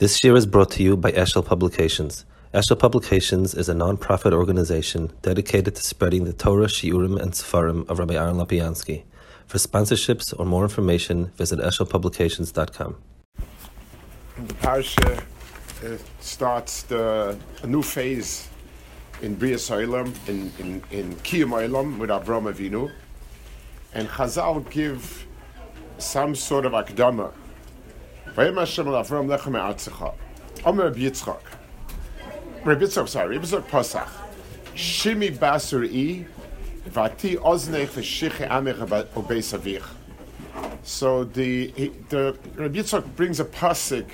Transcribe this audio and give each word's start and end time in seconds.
This 0.00 0.24
year 0.24 0.34
is 0.34 0.44
brought 0.44 0.72
to 0.72 0.82
you 0.82 0.96
by 0.96 1.12
Eshel 1.12 1.46
Publications. 1.46 2.24
Eshel 2.52 2.76
Publications 2.76 3.54
is 3.54 3.68
a 3.68 3.74
non-profit 3.74 4.32
organization 4.32 5.12
dedicated 5.22 5.76
to 5.76 5.82
spreading 5.84 6.24
the 6.24 6.32
Torah, 6.32 6.66
Shiurim, 6.66 7.16
and 7.22 7.30
Sefarim 7.30 7.88
of 7.88 8.00
Rabbi 8.00 8.14
Aaron 8.14 8.34
Lopiansky. 8.34 9.04
For 9.46 9.58
sponsorships 9.58 10.34
or 10.36 10.46
more 10.46 10.64
information, 10.64 11.26
visit 11.36 11.60
eshelpublications.com. 11.60 12.96
The 14.36 14.54
parsha 14.54 15.22
uh, 15.84 15.98
starts 16.18 16.82
the, 16.82 17.38
a 17.62 17.66
new 17.68 17.82
phase 17.82 18.48
in 19.22 19.36
Bria 19.36 19.54
Olam, 19.54 20.12
in, 20.28 20.50
in, 20.58 20.82
in 20.90 21.14
Kiyum 21.18 21.50
Olam 21.50 21.98
with 21.98 22.10
Avram 22.10 22.52
Avinu. 22.52 22.90
And 23.92 24.08
Chazal 24.08 24.68
give 24.70 25.24
some 25.98 26.34
sort 26.34 26.66
of 26.66 26.72
akdama 26.72 27.32
Reb 28.36 28.56
Yitzchak. 30.96 31.40
Reb 32.64 32.80
Yitzchak, 32.80 33.08
sorry, 33.08 33.38
Reb 33.38 33.44
Yitzchak 33.44 33.68
Pasach. 33.68 34.08
Shimi 34.74 35.30
basur 35.38 35.88
i, 35.88 36.26
vati 36.88 37.36
oznech 37.36 37.90
v'shich 37.90 38.48
amech 38.48 38.76
obeis 39.14 39.56
avich. 39.56 39.84
So 40.82 41.22
the, 41.22 41.68
the 42.08 42.36
Reb 42.56 42.74
Yitzchak 42.74 43.14
brings 43.14 43.38
a 43.38 43.44
pasuk 43.44 44.10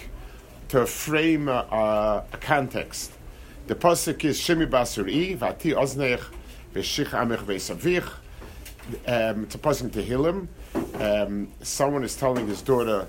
to 0.69 0.85
frame 0.85 1.49
a, 1.49 2.23
a 2.31 2.37
context. 2.37 3.13
The 3.69 3.75
pasuk 3.75 4.23
is 4.23 4.39
Shimi 4.39 4.69
basur 4.69 5.11
i, 5.11 5.35
vati 5.35 5.71
oznech 5.71 6.21
v'shich 6.75 7.13
amech 7.13 7.39
obeis 7.39 7.75
avich. 7.75 8.07
Um, 9.07 9.45
it's 9.45 9.55
a 9.55 9.59
pasuk 9.59 9.83
in 9.83 9.91
Tehillim. 9.93 10.49
Um, 11.01 11.49
someone 11.63 12.05
is 12.05 12.17
telling 12.17 12.47
his 12.47 12.61
daughter, 12.61 13.07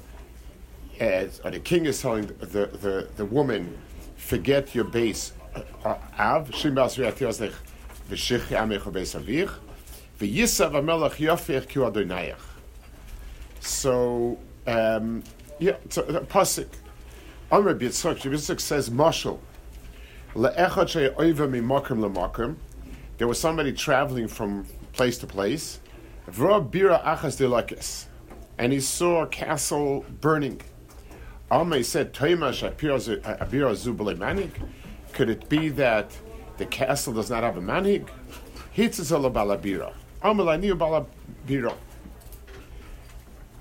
as, 1.02 1.42
or 1.44 1.52
the 1.52 1.60
king 1.60 1.86
is 1.86 2.02
telling 2.02 2.28
the, 2.28 2.68
the, 2.68 3.08
the 3.18 3.26
woman, 3.26 3.78
forget 4.16 4.74
your 4.76 4.86
base 4.86 5.34
uh, 5.56 5.96
av, 6.20 6.50
amelach 10.74 11.18
yofech 11.18 11.68
ki. 11.68 12.34
So, 13.60 14.38
um, 14.68 15.24
yeah, 15.60 15.78
so 15.90 16.04
a 16.04 16.22
pasuk. 16.22 16.68
Amr 17.52 17.76
Yitzchak, 17.76 18.20
Yitzchak 18.20 18.60
says, 18.60 18.90
Mashal, 18.90 19.40
le'echad 20.36 20.92
there 23.18 23.28
was 23.28 23.40
somebody 23.40 23.74
traveling 23.74 24.28
from 24.28 24.66
place 24.94 25.18
to 25.20 25.28
place, 25.28 25.80
bira 26.30 27.04
achas 27.04 28.08
and 28.58 28.72
he 28.72 28.80
saw 28.80 29.24
a 29.24 29.28
castle 29.28 30.06
burning. 30.22 30.62
Alma 31.52 31.84
said, 31.84 32.18
uh, 32.18 32.36
manik. 34.16 34.52
Could 35.12 35.30
it 35.30 35.50
be 35.50 35.68
that 35.70 36.18
the 36.56 36.66
castle 36.66 37.12
does 37.12 37.30
not 37.30 37.44
have 37.44 37.58
a 37.58 37.62
manig? 37.62 38.08
Hitzazala 38.76 39.30
balabira. 39.30 39.94
Amalaniu 40.24 40.78
balabira. 40.78 41.76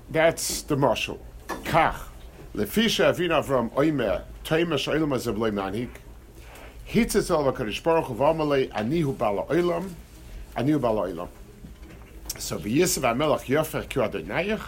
That's 0.09 0.61
the 0.61 0.77
marshal. 0.77 1.19
Kach. 1.47 1.99
Lefisha 2.55 3.13
avina 3.13 3.43
avram 3.43 3.69
oimer. 3.71 4.23
Toima 4.45 4.75
shailam 4.75 5.13
azabloi 5.13 5.51
manig. 5.51 5.89
Hitzazala 6.87 7.53
karish 7.53 7.83
baruch 7.83 8.09
of 8.09 8.17
amalei 8.17 8.71
anihu 8.71 9.17
bala 9.17 9.43
oilam. 9.47 9.89
Anihu 10.55 10.79
bala 10.79 11.09
oilam. 11.09 11.27
So, 12.37 12.57
v'yisav 12.57 13.03
amelach 13.03 13.47
yofer 13.47 13.83
kyu 13.89 14.01
adonayach. 14.01 14.61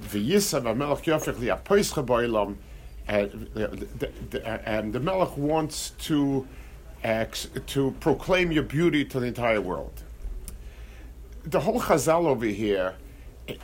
V'yisav 0.00 0.62
HaMelech 0.62 1.04
Yofech 1.04 1.38
li'apoischa 1.38 2.04
bo'ilam, 2.04 2.56
uh, 3.08 3.26
uh, 4.44 4.58
and 4.64 4.92
the 4.92 5.00
Melech 5.00 5.36
wants 5.36 5.90
to 5.98 6.46
to 7.02 7.94
proclaim 8.00 8.52
your 8.52 8.62
beauty 8.62 9.04
to 9.06 9.18
the 9.20 9.26
entire 9.26 9.60
world. 9.60 10.02
The 11.44 11.60
whole 11.60 11.80
Chazal 11.80 12.26
over 12.26 12.44
here, 12.44 12.94
eh, 13.48 13.54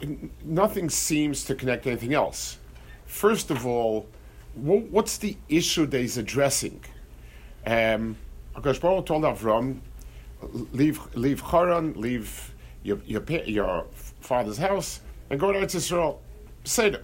nothing 0.42 0.88
seems 0.88 1.44
to 1.44 1.54
connect 1.54 1.86
anything 1.86 2.14
else. 2.14 2.58
First 3.04 3.50
of 3.50 3.66
all, 3.66 4.06
what's 4.54 5.18
the 5.18 5.36
issue 5.50 5.84
that 5.86 6.00
he's 6.00 6.16
addressing? 6.16 6.82
Um, 7.66 8.16
Akash 8.54 8.80
Baruch 8.80 9.04
told 9.06 9.24
Avram, 9.24 9.80
leave, 10.72 10.98
leave 11.14 11.40
Haran, 11.40 11.92
leave 11.94 12.54
your, 12.82 12.98
your, 13.04 13.22
your 13.44 13.86
father's 14.20 14.56
house, 14.56 15.00
and 15.28 15.38
go 15.38 15.52
to 15.52 15.58
Eretz 15.58 15.76
Yisrael. 15.76 16.18
Seder. 16.66 17.02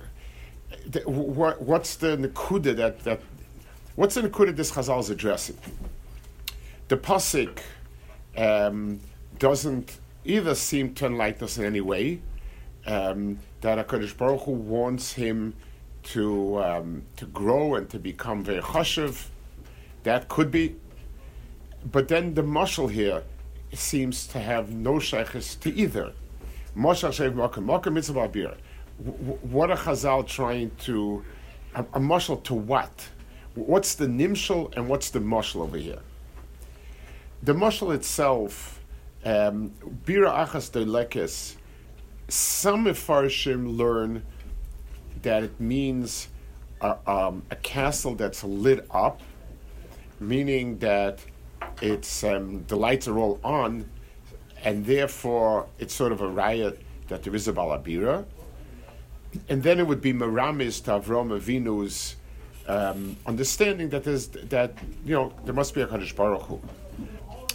What, 1.05 1.63
what's 1.63 1.97
the 1.97 2.17
Nakuda 2.17 2.75
that, 2.77 3.01
that 3.05 3.21
what's 3.95 4.17
the 4.17 4.23
Nakuda 4.23 4.55
this 4.55 4.73
Chazal 4.73 5.01
is 5.01 5.11
addressing? 5.11 5.57
The 6.89 6.97
Pasik 6.97 7.61
um, 8.37 9.01
doesn't 9.39 9.99
either 10.25 10.55
seem 10.55 10.95
to 10.95 11.07
enlighten 11.07 11.45
us 11.45 11.59
in 11.59 11.65
any 11.65 11.81
way, 11.81 12.21
um, 12.87 13.39
that 13.61 13.87
HaKadosh 13.87 14.17
Baruch 14.17 14.43
Hu 14.43 14.53
wants 14.53 15.13
him 15.13 15.55
to, 16.05 16.63
um, 16.63 17.03
to 17.17 17.27
grow 17.27 17.77
and 17.77 17.89
to 17.91 17.99
become 17.99 18.43
very 18.43 18.61
chashiv. 18.61 19.29
That 20.03 20.29
could 20.29 20.51
be. 20.51 20.77
But 21.91 22.09
then 22.09 22.35
the 22.35 22.43
mushal 22.43 22.91
here 22.91 23.23
seems 23.73 24.27
to 24.29 24.41
have 24.41 24.73
no 24.73 24.95
shaykhis 24.95 25.59
to 25.61 25.73
either. 25.75 26.13
Mashal 26.77 27.11
shev 27.11 27.35
makam, 27.35 27.65
makam 27.65 27.93
mitzvah 27.93 28.29
what 28.99 29.71
are 29.71 29.77
Chazal 29.77 30.27
trying 30.27 30.71
to, 30.81 31.25
a, 31.75 31.81
a 31.81 32.01
mushal 32.01 32.43
to 32.45 32.55
what? 32.55 33.09
What's 33.55 33.95
the 33.95 34.07
nimshal 34.07 34.75
and 34.77 34.89
what's 34.89 35.11
the 35.11 35.19
mushal 35.19 35.63
over 35.63 35.77
here? 35.77 36.01
The 37.43 37.53
mushal 37.53 37.95
itself, 37.95 38.81
um, 39.25 39.73
Bira 40.05 40.47
Achas 40.47 40.71
Lekes, 40.71 41.57
some 42.29 42.85
Mefarshim 42.87 43.77
learn 43.77 44.25
that 45.23 45.43
it 45.43 45.61
means 45.61 46.29
a, 46.81 46.97
um, 47.11 47.43
a, 47.51 47.57
castle 47.57 48.15
that's 48.15 48.43
lit 48.43 48.87
up, 48.91 49.21
meaning 50.19 50.79
that 50.79 51.19
it's 51.81 52.25
um, 52.25 52.65
the 52.69 52.77
lights 52.77 53.07
are 53.07 53.19
all 53.19 53.39
on, 53.45 53.89
and 54.65 54.87
therefore 54.87 55.67
it's 55.79 55.95
sort 55.95 56.13
of 56.13 56.21
a 56.21 56.29
riot 56.29 56.81
that 57.09 57.23
there 57.23 57.35
is 57.35 57.49
a 57.49 57.53
balabira 57.53 58.25
and 59.49 59.63
then 59.63 59.79
it 59.79 59.87
would 59.87 60.01
be 60.01 60.13
Maramis 60.13 60.83
to 60.85 60.91
Avram 60.93 61.39
Avinu's 61.39 62.17
um, 62.69 63.17
understanding 63.27 63.89
that 63.91 64.05
there's 64.05 64.29
that 64.29 64.75
you 65.05 65.15
know 65.15 65.33
there 65.45 65.55
must 65.55 65.75
be 65.75 65.81
a 65.81 65.87
Kadosh 65.87 66.15
Baruch 66.15 66.43
Hu, 66.43 66.61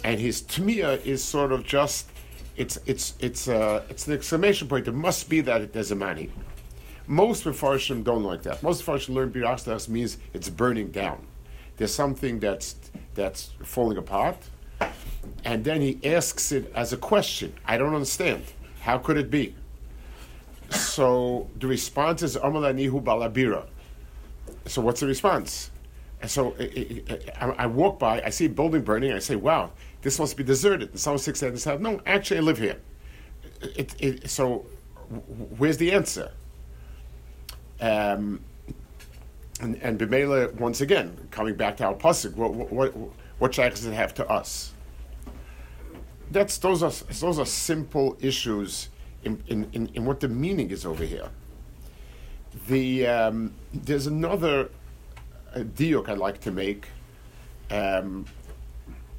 and 0.04 0.20
his 0.20 0.42
tmiya 0.42 1.04
is 1.04 1.22
sort 1.22 1.52
of 1.52 1.64
just 1.64 2.10
it's 2.56 2.78
it's 2.86 3.14
it's 3.20 3.48
uh, 3.48 3.84
it's 3.88 4.06
an 4.06 4.14
exclamation 4.14 4.68
point. 4.68 4.84
There 4.84 4.94
must 4.94 5.28
be 5.28 5.40
that 5.42 5.72
there's 5.72 5.90
a 5.90 5.94
mani. 5.94 6.30
Most 7.06 7.44
Mefarshim 7.44 8.04
don't 8.04 8.22
like 8.22 8.42
that. 8.42 8.62
Most 8.62 8.84
Mefarshim 8.84 9.14
learn 9.14 9.32
Birachstas 9.32 9.88
means 9.88 10.18
it's 10.34 10.50
burning 10.50 10.90
down. 10.90 11.26
There's 11.78 11.94
something 11.94 12.38
that's 12.38 12.76
that's 13.14 13.50
falling 13.62 13.96
apart, 13.96 14.36
and 15.44 15.64
then 15.64 15.80
he 15.80 16.00
asks 16.04 16.52
it 16.52 16.70
as 16.74 16.92
a 16.92 16.96
question. 16.96 17.54
I 17.64 17.78
don't 17.78 17.94
understand. 17.94 18.42
How 18.80 18.98
could 18.98 19.16
it 19.16 19.30
be? 19.30 19.54
So 20.70 21.48
the 21.58 21.66
response 21.66 22.22
is 22.22 22.36
Amalanihu 22.36 23.02
Balabira. 23.02 23.66
So 24.66 24.82
what's 24.82 25.00
the 25.00 25.06
response? 25.06 25.70
And 26.20 26.30
so 26.30 26.54
it, 26.58 27.08
it, 27.10 27.30
I, 27.40 27.50
I, 27.50 27.66
walk 27.66 27.98
by, 27.98 28.20
I 28.22 28.30
see 28.30 28.46
a 28.46 28.48
building 28.48 28.82
burning, 28.82 29.12
I 29.12 29.20
say, 29.20 29.36
wow, 29.36 29.70
this 30.02 30.18
must 30.18 30.36
be 30.36 30.42
deserted. 30.42 30.90
And 30.90 31.00
someone 31.00 31.18
six 31.18 31.42
and 31.42 31.58
said, 31.58 31.80
no, 31.80 32.00
actually 32.06 32.38
I 32.38 32.40
live 32.40 32.58
here. 32.58 32.76
It, 33.60 34.28
so 34.28 34.66
where's 35.56 35.76
the 35.76 35.92
answer? 35.92 36.32
Um, 37.80 38.40
and, 39.60 39.76
and 39.76 39.98
Bimela, 39.98 40.52
once 40.54 40.80
again, 40.80 41.16
coming 41.30 41.54
back 41.54 41.76
to 41.78 41.84
our 41.84 41.94
pasuk, 41.94 42.34
what, 42.34 42.52
what, 42.52 42.94
what 43.38 43.52
does 43.52 43.86
it 43.86 43.94
have 43.94 44.14
to 44.14 44.28
us? 44.28 44.72
That's, 46.30 46.58
those, 46.58 46.82
are, 46.82 46.90
those 46.90 47.38
are 47.38 47.46
simple 47.46 48.16
issues 48.20 48.88
in, 49.24 49.42
in, 49.48 49.90
in, 49.94 50.04
what 50.04 50.20
the 50.20 50.28
meaning 50.28 50.70
is 50.70 50.86
over 50.86 51.04
here. 51.04 51.28
The, 52.66 53.06
um, 53.06 53.54
there's 53.72 54.06
another 54.06 54.70
uh, 55.54 55.60
diuk 55.60 56.08
I'd 56.08 56.18
like 56.18 56.40
to 56.42 56.50
make. 56.50 56.88
Um, 57.70 58.26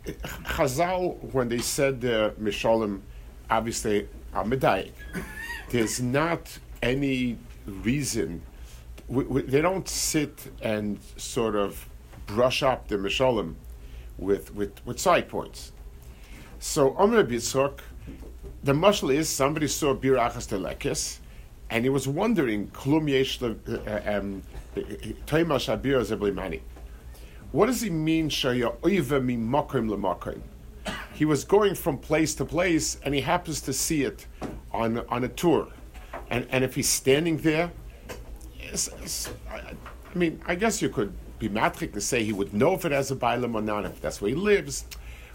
Chazal, 0.06 1.34
when 1.34 1.50
they 1.50 1.60
said 1.60 2.04
uh, 2.06 2.31
Mishalim, 2.40 3.01
obviously 3.50 4.07
are 4.34 4.44
medayik. 4.44 4.92
There's 5.69 6.02
not 6.02 6.57
any 6.81 7.38
reason. 7.66 8.42
We, 9.07 9.24
we, 9.25 9.42
they 9.44 9.62
don't 9.62 9.88
sit 9.88 10.52
and 10.62 11.00
sort 11.18 11.56
of 11.56 11.88
brush 12.25 12.63
up 12.63 12.88
the 12.88 12.95
Mishalim 12.95 13.56
with, 14.18 14.54
with, 14.54 14.86
with 14.86 15.00
side 15.00 15.30
points. 15.30 15.72
So 16.60 16.95
Omer 16.98 17.24
Yitzchak 17.24 17.80
the 18.64 18.74
mushal 18.74 19.14
is 19.14 19.30
somebody 19.30 19.68
saw 19.68 19.96
birachas 19.96 20.48
telekes, 20.48 21.20
and 21.70 21.86
he 21.86 21.90
was 21.90 22.08
wondering 22.08 22.68
klum 22.70 23.10
yesh 23.10 23.42
uh, 23.42 23.54
um, 24.06 24.44
What 27.52 27.66
does 27.68 27.82
he 27.82 27.90
mean, 27.90 28.30
He 31.14 31.26
was 31.26 31.44
going 31.44 31.76
from 31.76 31.98
place 31.98 32.36
to 32.36 32.46
place 32.46 32.98
and 33.04 33.14
he 33.14 33.22
happens 33.22 33.62
to 33.62 33.74
see 33.74 34.04
it 34.04 34.26
on, 34.72 35.00
on 35.10 35.24
a 35.24 35.28
tour. 35.28 35.68
And, 36.30 36.48
and 36.50 36.64
if 36.64 36.76
he's 36.76 36.90
standing 36.90 37.38
there, 37.38 37.72
it's, 38.60 38.88
it's, 39.02 39.30
I, 39.50 39.58
I, 39.58 40.18
mean, 40.18 40.42
I 40.46 40.56
guess 40.56 40.82
you 40.82 40.90
could 40.90 41.14
be 41.40 41.50
matric 41.50 41.94
to 41.94 42.02
say 42.02 42.24
he 42.24 42.34
would 42.34 42.54
know 42.54 42.74
if 42.74 42.86
it 42.86 42.92
has 42.92 43.12
a 43.12 43.16
bailam 43.16 43.56
or 43.56 43.62
not, 43.62 43.86
if 43.86 44.02
that's 44.02 44.22
where 44.22 44.30
he 44.30 44.36
lives. 44.36 44.86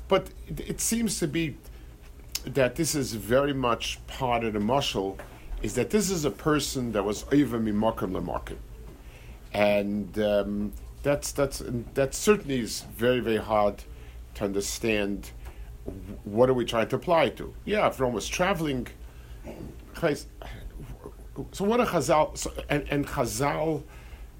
But 0.08 0.28
it, 0.46 0.60
it 0.60 0.80
seems 0.80 1.18
to 1.20 1.28
be 1.28 1.56
that 2.46 2.76
this 2.76 2.94
is 2.94 3.14
very 3.14 3.54
much 3.54 4.04
part 4.06 4.44
of 4.44 4.52
the 4.52 4.58
mushal, 4.58 5.18
is 5.62 5.74
that 5.74 5.90
this 5.90 6.10
is 6.10 6.24
a 6.24 6.30
person 6.30 6.92
that 6.92 7.04
was 7.04 7.24
over 7.32 7.58
mimakim 7.58 8.12
lemakim. 8.12 8.56
And 9.52 10.18
um, 10.18 10.72
that's, 11.02 11.32
that's, 11.32 11.62
that 11.94 12.14
certainly 12.14 12.60
is 12.60 12.82
very, 12.96 13.20
very 13.20 13.38
hard 13.38 13.82
to 14.34 14.44
understand 14.44 15.30
what 16.24 16.48
are 16.50 16.54
we 16.54 16.64
trying 16.64 16.88
to 16.88 16.96
apply 16.96 17.28
to. 17.30 17.54
Yeah, 17.64 17.86
if 17.86 18.00
Rome 18.00 18.14
was 18.14 18.26
traveling, 18.26 18.88
so 21.52 21.64
what 21.64 21.80
a 21.80 21.84
Chazal, 21.84 22.36
so, 22.36 22.52
and, 22.68 22.86
and 22.90 23.06
Chazal, 23.06 23.82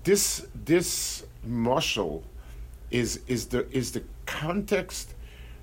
this, 0.02 0.46
this 0.64 1.24
mushal 1.46 2.22
is, 2.90 3.20
is, 3.26 3.46
the, 3.46 3.70
is 3.70 3.92
the 3.92 4.02
context 4.26 5.14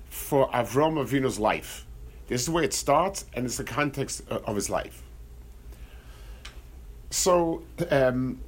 for 0.08 0.48
Avram 0.50 0.94
Avinu's 1.04 1.38
life. 1.38 1.86
This 2.32 2.44
is 2.44 2.48
where 2.48 2.64
it 2.64 2.72
starts, 2.72 3.26
and 3.34 3.44
it's 3.44 3.58
the 3.58 3.64
context 3.64 4.22
of 4.30 4.56
his 4.56 4.70
life. 4.70 5.02
So 7.10 7.62
um, 7.90 8.40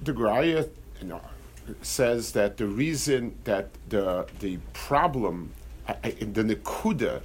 the 0.00 0.12
Graya 0.12 0.68
you 1.00 1.08
know, 1.08 1.20
says 1.82 2.30
that 2.32 2.56
the 2.56 2.68
reason 2.68 3.36
that 3.42 3.70
the 3.88 4.28
the 4.38 4.58
problem, 4.74 5.50
uh 5.88 5.94
the 6.02 6.44
nekuda 6.44 7.20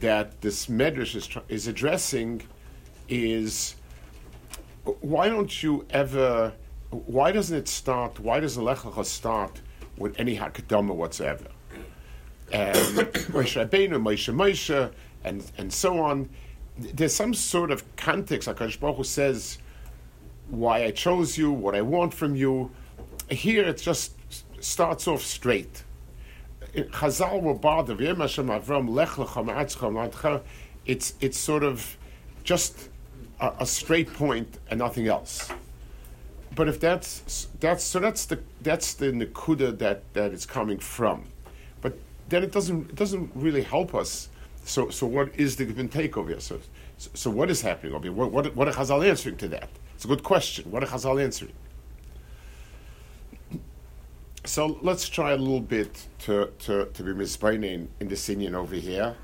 that 0.00 0.40
this 0.40 0.64
medrash 0.68 1.14
is, 1.14 1.28
is 1.50 1.66
addressing, 1.66 2.40
is 3.10 3.74
why 5.02 5.28
don't 5.28 5.62
you 5.62 5.84
ever? 5.90 6.54
Why 6.88 7.32
doesn't 7.32 7.54
it 7.54 7.68
start? 7.68 8.18
Why 8.18 8.40
doesn't 8.40 8.64
Lech 8.64 8.78
Lecha 8.78 9.04
start 9.04 9.60
with 9.98 10.18
any 10.18 10.38
hakadama 10.38 10.94
whatsoever? 10.94 11.48
And 12.50 12.76
Moshe 13.36 13.62
Rabbeinu, 13.62 14.00
Moshe 14.00 14.32
Moshe, 14.34 14.90
and 15.24 15.50
and 15.58 15.72
so 15.72 16.00
on. 16.00 16.28
There's 16.78 17.14
some 17.14 17.34
sort 17.34 17.70
of 17.70 17.84
context. 17.96 18.48
Hakadosh 18.48 18.78
Baruch 18.78 19.04
says 19.04 19.58
why 20.48 20.84
I 20.84 20.90
chose 20.90 21.36
you, 21.36 21.52
what 21.52 21.74
I 21.74 21.82
want 21.82 22.14
from 22.14 22.36
you. 22.36 22.70
Here 23.28 23.64
it 23.64 23.78
just 23.78 24.12
starts 24.60 25.06
off 25.06 25.22
straight. 25.22 25.84
Chazal 26.74 27.42
were 27.42 27.54
bothered. 27.54 28.00
It's 30.86 31.14
it's 31.20 31.38
sort 31.38 31.64
of 31.64 31.96
just 32.44 32.88
a, 33.40 33.52
a, 33.60 33.66
straight 33.66 34.12
point 34.12 34.58
and 34.70 34.78
nothing 34.78 35.06
else. 35.06 35.50
But 36.54 36.68
if 36.68 36.80
that's 36.80 37.48
that's 37.60 37.84
so 37.84 38.00
that's 38.00 38.24
the 38.26 38.40
that's 38.62 38.94
the 38.94 39.06
nekuda 39.06 39.78
that 39.78 40.02
that 40.14 40.32
it's 40.32 40.46
coming 40.46 40.78
from. 40.78 41.24
But 41.80 41.98
then 42.28 42.42
it 42.42 42.52
doesn't 42.52 42.90
it 42.90 42.96
doesn't 42.96 43.30
really 43.34 43.62
help 43.62 43.94
us 43.94 44.28
so, 44.68 44.90
so 44.90 45.06
what 45.06 45.34
is 45.34 45.56
the 45.56 45.64
give 45.64 45.78
and 45.78 45.90
take 45.90 46.18
over 46.18 46.28
here? 46.28 46.40
So, 46.40 46.60
so 46.98 47.30
what 47.30 47.50
is 47.50 47.62
happening 47.62 47.94
over 47.94 48.04
here? 48.04 48.12
What, 48.12 48.30
what, 48.32 48.54
what 48.54 48.68
are 48.68 48.72
Chazal 48.72 49.08
answering 49.08 49.38
to 49.38 49.48
that? 49.48 49.70
It's 49.94 50.04
a 50.04 50.08
good 50.08 50.22
question. 50.22 50.70
What 50.70 50.82
are 50.82 50.86
Chazal 50.86 51.22
answering? 51.22 51.54
So 54.44 54.78
let's 54.82 55.08
try 55.08 55.32
a 55.32 55.36
little 55.36 55.60
bit 55.60 56.06
to, 56.20 56.50
to, 56.60 56.86
to 56.86 57.02
be 57.02 57.12
misbraining 57.12 57.88
in 58.00 58.08
this 58.08 58.28
Indian 58.28 58.54
over 58.54 58.74
here 58.76 59.16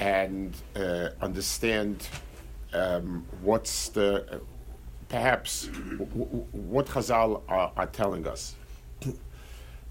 and 0.00 0.56
uh, 0.74 1.10
understand 1.20 2.08
um, 2.72 3.24
what's 3.42 3.90
the, 3.90 4.26
uh, 4.34 4.38
perhaps, 5.08 5.66
w- 5.66 6.06
w- 6.06 6.46
what 6.52 6.86
Chazal 6.86 7.42
are, 7.48 7.72
are 7.76 7.86
telling 7.86 8.26
us. 8.26 8.56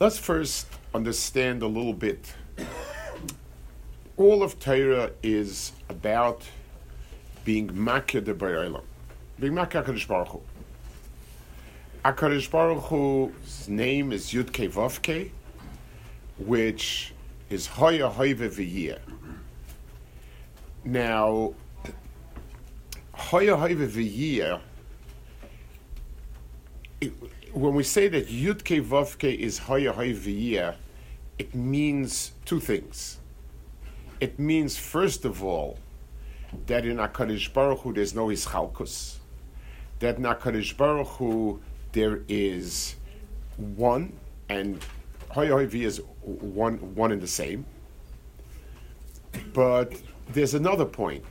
Let's 0.02 0.18
first 0.18 0.68
understand 0.94 1.64
a 1.64 1.68
little 1.68 1.94
bit 1.94 2.34
all 4.18 4.42
of 4.42 4.60
Torah 4.60 5.12
is 5.22 5.72
about 5.90 6.42
being 7.46 7.70
makir 7.70 8.24
de 8.24 8.34
Baruch 8.34 8.84
being 9.40 9.54
makir 9.54 9.84
HaKadosh 9.84 10.08
Baruch 10.08 10.30
Hu. 10.30 10.42
HaKadosh 12.04 12.50
Baruch 12.50 12.84
Hu's 12.86 13.70
name 13.70 14.12
is 14.12 14.34
Yud 14.34 14.48
Ke 14.48 14.72
Vav 14.74 15.02
Ke, 15.02 15.32
which 16.40 17.14
is 17.52 17.68
Hoya 17.68 18.10
Hoive 18.10 18.50
V'yir. 18.50 19.00
Now, 20.84 21.54
Hoya 23.14 23.56
Hoive 23.56 23.88
V'yir, 23.88 24.60
when 27.54 27.76
we 27.76 27.84
say 27.84 28.08
that 28.08 28.28
Yud 28.28 28.64
Ke 28.64 28.84
Vav 28.84 29.20
Ke 29.20 29.40
is 29.40 29.60
Hoya 29.60 29.94
Hoive 29.94 30.18
V'yir, 30.18 30.76
it 31.38 31.54
means 31.54 32.32
two 32.46 32.60
things 32.60 33.20
it 34.20 34.40
means, 34.40 34.78
first 34.78 35.26
of 35.26 35.44
all, 35.44 35.78
that 36.66 36.86
in 36.86 36.98
HaKadosh 36.98 37.54
Baruch 37.54 37.80
Hu 37.80 37.94
there's 37.94 38.16
no 38.16 38.28
Ischalkus. 38.28 39.18
That 40.00 40.18
in 40.18 40.24
HaKadosh 40.24 40.76
Baruch 40.78 41.08
Hu 41.08 41.62
there 41.92 42.22
is 42.28 42.96
one, 43.58 44.14
and 44.50 44.84
Hoyohivi 45.32 45.84
is 45.84 46.02
one, 46.24 46.96
one 46.96 47.12
and 47.12 47.22
the 47.22 47.28
same. 47.28 47.66
But 49.54 49.94
there's 50.30 50.54
another 50.54 50.86
point 50.86 51.26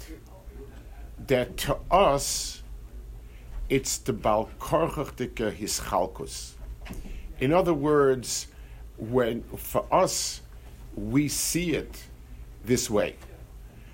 that 1.26 1.56
to 1.58 1.78
us, 1.90 2.62
it's 3.68 3.98
the 3.98 4.12
Balkorchachtike 4.12 5.56
Hischalkus. 5.56 6.52
In 7.40 7.52
other 7.52 7.74
words, 7.74 8.46
when 8.96 9.42
for 9.56 9.86
us, 9.92 10.40
we 10.94 11.28
see 11.28 11.72
it 11.72 12.04
this 12.66 12.90
way. 12.90 13.16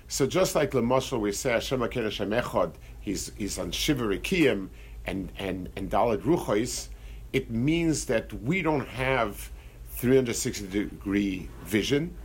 So 0.07 0.27
just 0.27 0.55
like 0.55 0.71
Lamashal, 0.71 1.19
we 1.19 1.31
say 1.31 1.51
Hashem 1.51 1.79
Aker 1.79 2.03
Hashem 2.03 2.29
Echad, 2.31 2.73
he's, 2.99 3.31
he's 3.37 3.57
on 3.57 3.71
Shivarikiyim 3.71 4.69
and, 5.05 5.31
and, 5.37 5.69
and 5.75 5.89
Dalad 5.89 6.21
Ruchos, 6.21 6.89
it 7.31 7.49
means 7.49 8.05
that 8.05 8.31
we 8.43 8.61
don't 8.61 8.87
have 8.87 9.49
360 9.95 10.67
degree 10.67 11.49
vision. 11.63 12.15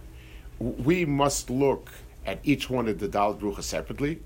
We 0.59 1.05
must 1.05 1.51
look 1.51 1.91
at 2.27 2.41
each 2.43 2.69
one 2.69 2.89
of 2.89 2.99
the 2.99 3.09
Dalad 3.09 3.41
Ruchos 3.41 3.63
separately. 3.63 4.21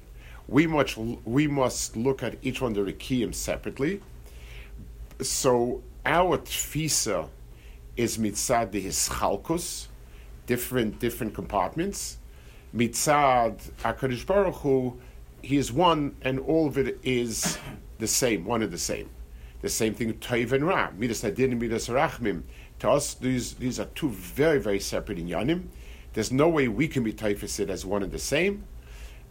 We 0.48 0.66
must, 0.66 0.96
we 0.96 1.46
must 1.46 1.96
look 1.96 2.22
at 2.22 2.36
each 2.42 2.60
one 2.60 2.76
of 2.76 2.84
the 2.84 2.92
Rikiyim 2.92 3.34
separately. 3.34 4.00
So 5.20 5.82
our 6.04 6.38
tfisa 6.38 7.28
is 7.96 8.18
mitzad 8.18 8.72
the 8.72 8.84
hischalkus, 8.84 9.86
different 10.46 10.98
different 10.98 11.34
compartments. 11.34 12.18
Mitzad 12.74 13.70
Hakadosh 13.82 14.26
Baruch 14.26 14.54
Hu, 14.56 14.98
he 15.42 15.56
is 15.56 15.72
one, 15.72 16.16
and 16.22 16.38
all 16.40 16.66
of 16.66 16.78
it 16.78 16.98
is 17.02 17.58
the 17.98 18.06
same, 18.06 18.44
one 18.44 18.62
and 18.62 18.72
the 18.72 18.78
same. 18.78 19.10
The 19.60 19.68
same 19.68 19.94
thing, 19.94 20.12
Toiv 20.14 20.52
and 20.52 20.66
Ra, 20.66 20.90
Midas 20.96 21.22
Hadin 21.22 21.52
and 21.52 21.60
Midas 21.60 21.88
Rachmim. 21.88 22.42
To 22.80 22.90
us, 22.90 23.14
these 23.14 23.54
these 23.54 23.78
are 23.78 23.84
two 23.94 24.08
very 24.08 24.58
very 24.58 24.80
separate 24.80 25.18
inyanim. 25.18 25.64
There's 26.14 26.32
no 26.32 26.48
way 26.48 26.68
we 26.68 26.88
can 26.88 27.04
be 27.04 27.12
Toifisid 27.12 27.68
as 27.68 27.86
one 27.86 28.02
and 28.02 28.12
the 28.12 28.18
same. 28.18 28.64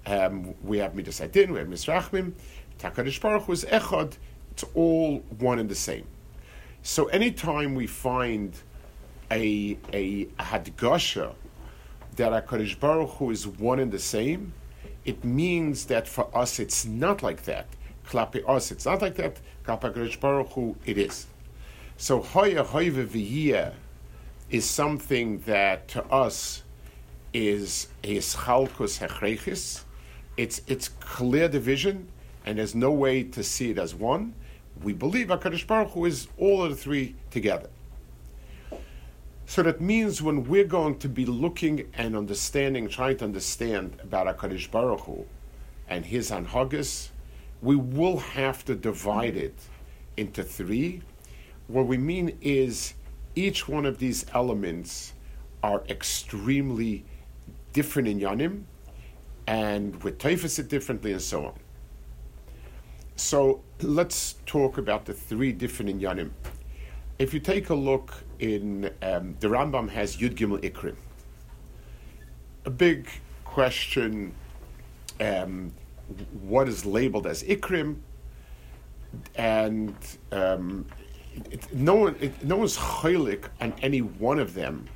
Um, 0.06 0.56
we 0.64 0.78
have 0.80 0.96
Midas 0.96 1.20
Hadin, 1.20 1.52
we 1.52 1.60
have 1.60 1.68
Midas 1.68 1.86
Rachmim. 1.86 2.34
Hakadosh 2.80 3.20
Baruch 3.22 3.44
Hu 3.44 3.52
is 3.52 3.66
Echad. 3.66 4.18
It's 4.52 4.64
all 4.74 5.20
one 5.38 5.60
and 5.60 5.70
the 5.70 5.76
same. 5.76 6.06
So 6.84 7.06
anytime 7.08 7.76
we 7.76 7.88
find 7.88 8.56
a 9.32 9.78
a 9.94 10.26
hadgasha 10.40 11.34
that 12.18 12.48
HaKadosh 12.48 12.80
Baruch 12.80 13.12
Hu 13.12 13.32
is 13.32 13.48
one 13.48 13.80
and 13.80 13.92
the 13.92 14.00
same, 14.00 14.54
it 15.06 15.24
means 15.24 15.86
that 15.86 16.08
for 16.08 16.36
us 16.38 16.60
it's 16.60 16.86
not 16.86 17.24
like 17.24 17.44
that. 17.44 17.68
Klapi 18.08 18.48
us, 18.48 18.72
it's 18.72 18.86
not 18.86 19.02
like 19.02 19.16
that. 19.16 19.40
Klapi 19.66 19.94
HaKadosh 19.94 20.20
Baruch 20.20 20.52
Hu, 20.52 20.76
it 20.86 20.98
is. 20.98 21.28
So 21.98 22.22
Hoya 22.22 22.64
Hoive 22.64 23.08
V'yiyah 23.08 23.74
is 24.50 24.70
something 24.70 25.40
that 25.42 25.88
to 25.90 26.04
us 26.06 26.64
is 27.34 27.88
a 28.04 28.18
schalkus 28.18 29.00
hechrechis. 29.00 29.84
It's, 30.36 30.62
it's 30.68 30.90
clear 30.90 31.48
division, 31.48 32.10
and 32.46 32.58
there's 32.58 32.76
no 32.76 32.92
way 32.92 33.24
to 33.24 33.44
see 33.44 33.72
it 33.72 33.78
as 33.78 33.96
one. 33.96 34.34
We 34.84 34.94
believe 34.94 35.28
HaKadosh 35.28 35.66
Baruch 35.66 35.92
Hu 35.92 36.06
is 36.06 36.28
all 36.38 36.64
of 36.64 36.72
the 36.72 36.76
three 36.76 37.16
together. 37.30 37.70
So 39.52 39.62
that 39.64 39.82
means 39.82 40.22
when 40.22 40.46
we're 40.46 40.64
going 40.64 40.98
to 41.00 41.10
be 41.10 41.26
looking 41.26 41.92
and 41.96 42.16
understanding, 42.16 42.88
trying 42.88 43.18
to 43.18 43.26
understand 43.26 44.00
about 44.02 44.26
HaKadosh 44.38 44.72
Baruch 44.72 45.02
Hu 45.02 45.26
and 45.90 46.06
his 46.06 46.32
anhagas, 46.32 47.10
we 47.62 47.76
will 47.76 48.16
have 48.16 48.64
to 48.64 48.76
divide 48.76 49.36
it 49.36 49.56
into 50.16 50.42
three. 50.42 51.02
what 51.68 51.86
we 51.86 51.98
mean 51.98 52.38
is 52.40 52.94
each 53.36 53.68
one 53.68 53.86
of 53.86 53.98
these 53.98 54.26
elements 54.34 55.12
are 55.62 55.84
extremely 55.90 57.04
different 57.74 58.08
in 58.08 58.22
Yanim, 58.22 58.64
and 59.48 60.02
with 60.02 60.18
Taifas 60.18 60.60
it 60.60 60.70
differently, 60.70 61.12
and 61.12 61.22
so 61.22 61.48
on. 61.48 61.60
So 63.18 63.62
let's 63.82 64.36
talk 64.46 64.78
about 64.78 65.04
the 65.04 65.14
three 65.14 65.52
different 65.52 65.92
Inyanim. 66.00 66.30
If 67.20 67.34
you 67.34 67.42
take 67.42 67.70
a 67.70 67.76
look 67.76 68.24
in 68.42 68.92
um, 69.04 69.36
the 69.40 69.48
Rambam 69.48 69.90
has 69.92 70.18
Yud 70.18 70.36
Gimel 70.36 70.60
Ikrim. 70.60 70.96
A 72.66 72.70
big 72.70 73.08
question: 73.46 74.34
um, 75.22 75.72
What 76.42 76.68
is 76.68 76.86
labeled 76.86 77.28
as 77.28 77.44
Ikrim? 77.44 77.98
And 79.36 79.96
um, 80.32 80.86
it, 81.50 81.74
no 81.74 81.96
one, 81.96 82.16
it, 82.20 82.44
no 82.44 82.58
one's 82.58 82.78
chaylik 82.78 83.46
on 83.60 83.74
any 83.82 84.02
one 84.02 84.40
of 84.40 84.54
them 84.54 84.88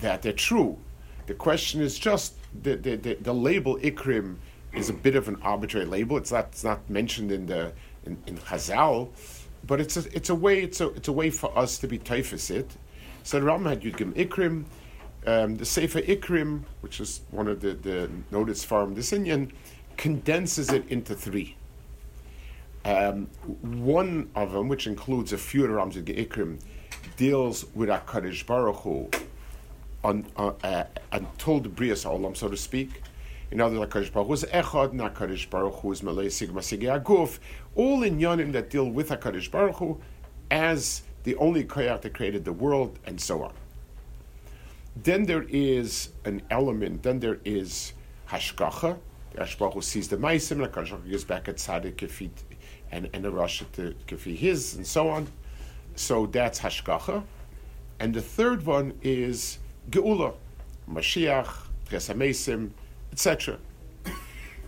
that 0.00 0.22
they're 0.22 0.32
true. 0.32 0.78
The 1.26 1.34
question 1.34 1.80
is 1.80 1.98
just 1.98 2.34
the, 2.62 2.76
the, 2.76 2.96
the, 2.96 3.14
the, 3.14 3.32
label 3.32 3.76
Ikrim 3.78 4.36
is 4.72 4.88
a 4.88 4.92
bit 4.92 5.14
of 5.14 5.28
an 5.28 5.36
arbitrary 5.42 5.86
label. 5.86 6.16
It's 6.16 6.32
not, 6.32 6.46
it's 6.46 6.64
not 6.64 6.88
mentioned 6.88 7.30
in 7.30 7.46
the 7.46 7.72
in, 8.04 8.16
in 8.26 8.36
Chazal, 8.38 9.10
but 9.66 9.80
it's 9.80 9.96
a, 9.96 10.16
it's 10.16 10.30
a 10.30 10.34
way 10.34 10.62
it's 10.62 10.80
a, 10.80 10.88
it's 10.90 11.08
a 11.08 11.12
way 11.12 11.30
for 11.30 11.56
us 11.56 11.78
to 11.78 11.86
be 11.86 11.98
taifasit. 11.98 12.66
So 13.22 13.38
the 13.38 13.46
Ram 13.46 13.64
had 13.64 13.82
Yudgim 13.82 14.12
Ikrim, 14.14 14.64
um, 15.26 15.56
the 15.56 15.64
Sefer 15.64 16.00
Ikrim, 16.00 16.64
which 16.80 17.00
is 17.00 17.20
one 17.30 17.46
of 17.46 17.60
the, 17.60 17.74
the 17.74 18.10
noted 18.30 18.58
from 18.58 18.94
this 18.94 19.12
Indian, 19.12 19.52
condenses 19.96 20.70
it 20.70 20.88
into 20.88 21.14
three. 21.14 21.56
Um, 22.84 23.28
one 23.60 24.30
of 24.34 24.52
them, 24.52 24.66
which 24.66 24.88
includes 24.88 25.32
a 25.32 25.38
few 25.38 25.64
of 25.64 25.70
Ikrim, 25.70 26.60
deals 27.16 27.64
with 27.74 27.88
HaKadosh 27.88 28.44
Baruch 28.44 28.76
Hu 28.76 29.08
on, 30.02 30.26
uh, 30.36 30.52
uh, 30.64 30.84
until 31.12 31.60
the 31.60 31.68
Brias 31.68 32.04
Olam, 32.04 32.36
so 32.36 32.48
to 32.48 32.56
speak. 32.56 33.02
In 33.52 33.60
other 33.60 33.78
words, 33.78 34.10
Baruch 34.10 34.26
Hu 34.26 34.32
is 34.32 34.44
Echad, 34.44 34.90
and 34.90 35.50
Baruch 35.50 35.74
Hu 35.74 35.92
is 35.92 36.02
Malay 36.02 36.28
Sigma 36.28 36.60
Sigi 36.60 36.84
Aguf, 36.84 37.38
all 37.74 38.02
in 38.02 38.18
Yonim 38.18 38.52
that 38.52 38.70
deal 38.70 38.88
with 38.90 39.08
HaKadosh 39.10 39.50
Baruch 39.50 39.76
Hu 39.76 40.00
as 40.50 41.02
the 41.24 41.36
only 41.36 41.64
Koyach 41.64 42.02
that 42.02 42.14
created 42.14 42.44
the 42.44 42.52
world, 42.52 42.98
and 43.06 43.20
so 43.20 43.42
on. 43.42 43.52
Then 44.96 45.24
there 45.24 45.46
is 45.48 46.10
an 46.24 46.42
element, 46.50 47.02
then 47.02 47.20
there 47.20 47.38
is 47.44 47.92
Hashgacha, 48.28 48.98
the 49.32 49.56
Baruch 49.58 49.74
Hu 49.74 49.80
sees 49.80 50.08
the 50.08 50.16
Maisim, 50.16 50.62
and 50.62 50.72
HaKadosh 50.72 50.90
Baruch 50.90 51.04
Hu 51.04 51.10
gives 51.10 51.24
back 51.24 51.48
at 51.48 51.56
Tzaddik 51.56 51.94
Kefit, 51.94 52.30
and, 52.90 53.08
and 53.12 53.24
the 53.24 53.30
Rasha 53.30 53.70
to 53.72 53.94
Kefi 54.06 54.36
his, 54.36 54.74
and 54.74 54.86
so 54.86 55.08
on. 55.08 55.26
So 55.94 56.26
that's 56.26 56.60
Hashgacha. 56.60 57.22
And 57.98 58.12
the 58.12 58.20
third 58.20 58.66
one 58.66 58.94
is 59.02 59.58
Geula, 59.90 60.34
Mashiach, 60.90 61.48
Tresamesim, 61.88 62.70
etc. 63.12 63.58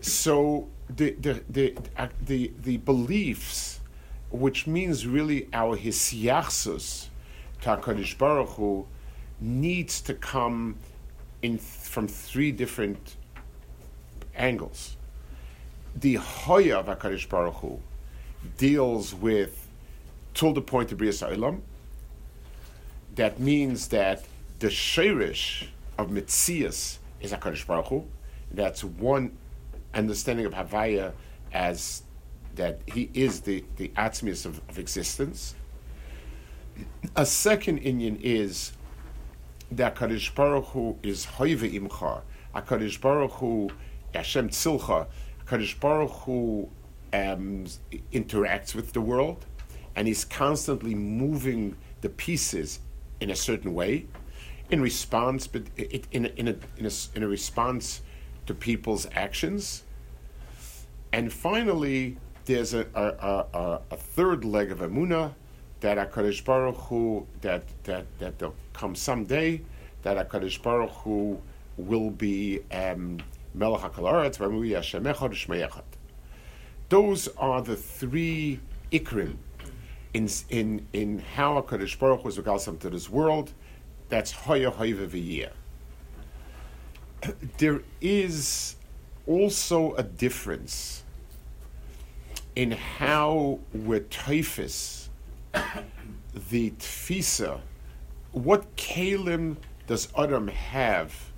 So 0.01 0.69
the 0.89 1.11
the 1.49 1.75
the, 2.25 2.53
the 2.63 2.77
beliefs, 2.79 3.81
which 4.31 4.67
means 4.67 5.07
really 5.07 5.49
our 5.53 5.77
hisyachsus, 5.77 7.09
Takadish 7.63 8.17
Baruch 8.19 8.51
Hu, 8.51 8.87
needs 9.41 10.01
to 10.03 10.15
come 10.15 10.77
in 11.43 11.59
from 11.59 12.09
three 12.09 12.53
different 12.53 13.17
angles. 14.35 14.97
The 15.97 16.15
Hoya 16.15 16.79
of 16.79 16.87
Hakadosh 16.87 17.29
Baruch 17.29 17.55
Hu 17.57 17.81
deals 18.59 19.15
with 19.15 19.69
till 20.35 20.53
the 20.53 20.61
point 20.61 20.91
of 20.93 20.99
Bria 20.99 21.13
That 23.15 23.39
means 23.39 23.89
that 23.89 24.25
the 24.59 24.67
shirish 24.67 25.69
of 25.97 26.09
Mitzias 26.09 26.99
is 27.21 27.33
HaKadosh 27.33 27.67
Baruch 27.67 27.87
Hu. 27.87 28.05
That's 28.51 28.83
one 28.83 29.37
understanding 29.95 30.47
of 30.47 30.53
Havaya 30.53 31.13
as 31.53 32.03
that 32.57 32.81
he 32.87 33.11
is 33.15 33.41
the, 33.41 33.65
the 33.77 33.89
atzmius 33.97 34.47
of, 34.47 34.61
of 34.69 34.79
existence. 34.79 35.55
A 37.17 37.27
second 37.27 37.79
Indian 37.79 38.19
is 38.23 38.73
that 39.73 39.97
HaKadosh 39.97 40.35
Baruch 40.35 40.67
Hu 40.67 40.97
is 41.03 41.27
Hoive 41.27 41.73
Imcha. 41.73 42.23
HaKadosh 42.55 43.01
Baruch 43.01 43.33
Hu, 43.33 43.71
Hashem 44.15 44.51
Tzilcha, 44.51 45.07
HaKadosh 45.47 45.81
Baruch 45.81 46.11
Hu 46.11 46.69
um, 47.13 47.65
interacts 48.13 48.75
with 48.75 48.93
the 48.93 49.01
world 49.01 49.47
and 49.97 50.09
he's 50.09 50.25
constantly 50.25 50.95
moving 50.95 51.77
the 52.01 52.09
pieces 52.09 52.81
in 53.21 53.31
a 53.31 53.37
certain 53.37 53.75
way 53.75 54.07
in 54.71 54.81
response, 54.83 55.47
but 55.47 55.63
in, 55.77 56.03
in, 56.11 56.27
a, 56.27 56.29
in, 56.37 56.87
a, 56.87 56.91
in 57.15 57.23
a 57.23 57.29
response 57.29 58.03
to 58.47 58.55
people's 58.55 59.07
actions. 59.15 59.84
And 61.15 61.33
finally, 61.33 62.17
there's 62.45 62.75
a, 62.75 62.89
a, 62.93 63.57
a, 63.57 63.81
a 63.93 63.97
third 63.97 64.45
leg 64.45 64.73
of 64.73 64.81
Emunah 64.81 65.33
that 65.79 65.97
HaKadosh 65.97 66.45
Baruch 66.45 66.75
Hu, 66.75 67.25
that, 67.41 67.63
that, 67.85 68.07
that 68.19 68.37
there'll 68.41 68.57
come 68.73 68.97
someday, 68.97 69.63
that 70.03 70.29
HaKadosh 70.29 70.61
Baruch 70.61 70.91
Hu 70.91 71.41
will 71.77 72.11
be 72.11 72.63
um, 72.73 73.19
Melech 73.55 73.93
HaKal 73.93 75.83
Those 76.89 77.29
are 77.29 77.63
the 77.63 77.77
three 77.77 78.59
ikrim 78.91 79.37
in, 80.15 80.29
in, 80.51 80.85
in 80.93 81.21
how 81.21 81.63
HaKadosh 81.63 81.97
Baruch 81.97 82.23
Hu 82.23 82.25
was 82.25 82.39
regalsam 82.39 82.81
to 82.81 82.91
this 82.91 83.09
world, 83.09 83.53
that's 84.09 84.33
Hoya 84.33 84.73
Hoiva 84.73 85.07
V'yir. 85.07 85.53
There 87.59 87.83
is 88.01 88.75
also 89.29 89.95
a 89.95 90.03
difference 90.03 91.04
in 92.57 92.71
how 92.71 93.59
we're 93.73 94.01
typhus, 94.01 95.11
the 96.51 96.71
tfisa, 96.71 97.61
what 98.33 98.77
kalim 98.77 99.57
does 99.87 100.09
Adam 100.17 100.49
have 100.49 101.31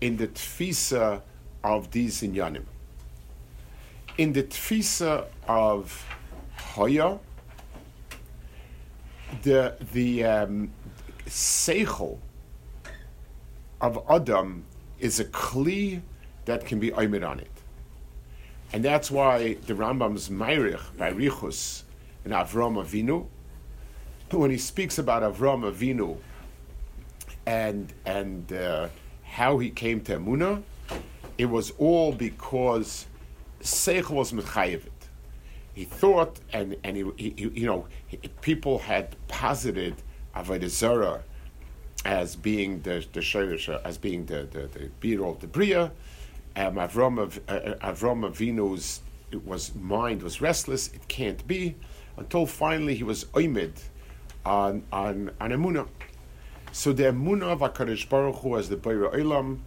in 0.00 0.16
the 0.16 0.28
tfisa 0.28 1.22
of 1.64 1.90
these 1.90 2.22
inyanim? 2.22 2.64
In 4.18 4.32
the 4.32 4.42
tfisa 4.42 5.26
of 5.48 6.06
Hoya, 6.56 7.18
the 9.42 9.76
the 9.92 10.24
um, 10.24 10.70
seichel 11.26 12.18
of 13.80 13.98
Adam 14.08 14.64
is 15.00 15.18
a 15.18 15.24
kli 15.24 16.02
that 16.44 16.66
can 16.66 16.78
be 16.78 16.90
oimid 16.90 17.26
on 17.28 17.40
it. 17.40 17.51
And 18.72 18.84
that's 18.84 19.10
why 19.10 19.54
the 19.66 19.74
Rambam's 19.74 20.28
Meirich 20.28 20.96
by 20.96 21.12
Richus 21.12 21.82
in 22.24 22.30
Avram 22.30 22.82
Avinu, 22.82 23.26
when 24.30 24.50
he 24.50 24.58
speaks 24.58 24.98
about 24.98 25.22
Avram 25.22 25.70
Avinu 25.70 26.16
and, 27.44 27.92
and 28.06 28.50
uh, 28.52 28.88
how 29.22 29.58
he 29.58 29.68
came 29.68 30.00
to 30.02 30.18
Emunah, 30.18 30.62
it 31.36 31.46
was 31.46 31.72
all 31.78 32.12
because 32.12 33.06
Seichel 33.60 34.10
was 34.10 34.32
Mechayevit. 34.32 34.88
He 35.74 35.84
thought, 35.84 36.40
and, 36.52 36.76
and 36.84 36.96
he, 36.96 37.04
he, 37.16 37.50
you 37.54 37.66
know, 37.66 37.86
he, 38.06 38.18
people 38.40 38.78
had 38.78 39.16
posited 39.28 39.96
Avodah 40.34 40.68
Zarah 40.68 41.22
as 42.04 42.36
being 42.36 42.82
the 42.82 43.04
the 43.12 43.20
Shirish, 43.20 43.68
as 43.84 43.96
being 43.96 44.26
the 44.26 44.48
the 44.50 44.68
the 44.68 45.36
the 45.40 45.46
Bria. 45.46 45.92
Um, 46.54 46.74
Avram, 46.74 47.18
uh, 47.48 47.52
uh, 47.52 47.92
Avram 47.92 48.28
Avinu's 48.30 49.00
it 49.30 49.46
was 49.46 49.74
mind 49.74 50.22
was 50.22 50.40
restless. 50.40 50.88
It 50.88 51.08
can't 51.08 51.46
be 51.46 51.76
until 52.16 52.46
finally 52.46 52.94
he 52.94 53.02
was 53.02 53.24
oimid 53.26 53.72
on 54.44 54.84
on 54.92 55.30
on 55.40 55.50
Emunah. 55.50 55.88
So 56.72 56.92
the 56.92 57.04
Emunah 57.04 57.52
of 57.52 57.60
Hakadosh 57.60 58.08
Baruch 58.08 58.36
Hu 58.36 58.56
as 58.56 58.68
the 58.68 58.76
Beira 58.76 59.14
Olam 59.14 59.60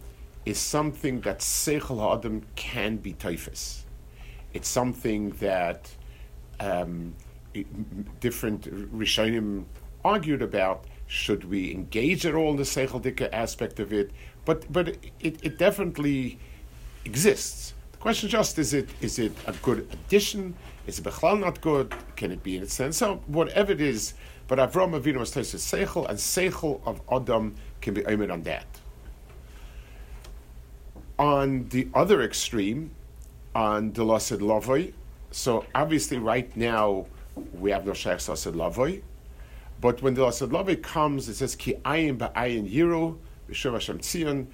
is 0.44 0.58
something 0.58 1.20
that 1.22 1.40
Seichel 1.40 2.16
Adam 2.16 2.42
can 2.54 2.96
be 2.96 3.12
typhus. 3.12 3.84
It's 4.54 4.68
something 4.68 5.30
that 5.40 5.90
um, 6.60 7.14
different 8.20 8.62
Rishonim 8.96 9.64
argued 10.04 10.42
about 10.42 10.84
should 11.08 11.44
we 11.44 11.72
engage 11.72 12.26
at 12.26 12.34
all 12.34 12.50
in 12.50 12.56
the 12.56 12.62
Seichel 12.62 13.02
Dika 13.02 13.28
aspect 13.32 13.80
of 13.80 13.92
it, 13.92 14.10
but 14.44 14.70
but 14.72 14.88
it, 14.88 15.38
it 15.42 15.58
definitely 15.58 16.38
exists. 17.06 17.72
The 17.92 17.98
question 17.98 18.28
just 18.28 18.58
is 18.58 18.74
it 18.74 18.88
is 19.00 19.18
it 19.18 19.32
a 19.46 19.52
good 19.62 19.88
addition? 19.92 20.54
Is 20.86 20.98
it 20.98 21.04
Bechlal 21.04 21.40
not 21.40 21.60
good? 21.60 21.94
Can 22.16 22.30
it 22.30 22.42
be 22.42 22.56
in 22.56 22.62
its 22.62 22.74
sense? 22.74 22.98
So 22.98 23.22
whatever 23.26 23.72
it 23.72 23.80
is, 23.80 24.14
but 24.48 24.58
Avram 24.58 25.00
Avinu 25.00 25.18
was 25.18 25.30
told 25.30 25.46
Seichel, 25.46 26.08
and 26.08 26.18
Seichel 26.18 26.80
of 26.86 27.00
Adam 27.10 27.54
can 27.80 27.94
be 27.94 28.04
aimed 28.06 28.30
on 28.30 28.42
that. 28.42 28.66
On 31.18 31.66
the 31.68 31.88
other 31.94 32.22
extreme, 32.22 32.90
on 33.54 33.92
the 33.92 34.04
Lassid 34.04 34.40
Lavoi, 34.40 34.92
so 35.30 35.64
obviously 35.74 36.18
right 36.18 36.54
now 36.56 37.06
we 37.58 37.70
have 37.70 37.86
no 37.86 37.94
Shaykh 37.94 38.18
Sasad 38.18 38.52
Lavoi. 38.52 39.02
But 39.80 40.02
when 40.02 40.14
the 40.14 40.22
Lasad 40.22 40.50
Lavoi 40.50 40.82
comes, 40.82 41.28
it 41.28 41.34
says, 41.34 41.56
Ki 41.56 41.74
ayin 41.84 42.18
ba'ayin 42.18 42.70
yiru, 42.70 43.18
Hashem 43.48 43.98
Tzion, 43.98 44.46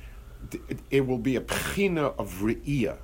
it 0.91 1.07
will 1.07 1.19
be 1.19 1.37
a 1.37 1.41
pchina 1.41 2.15
of 2.19 2.41
re'iyah, 2.43 2.99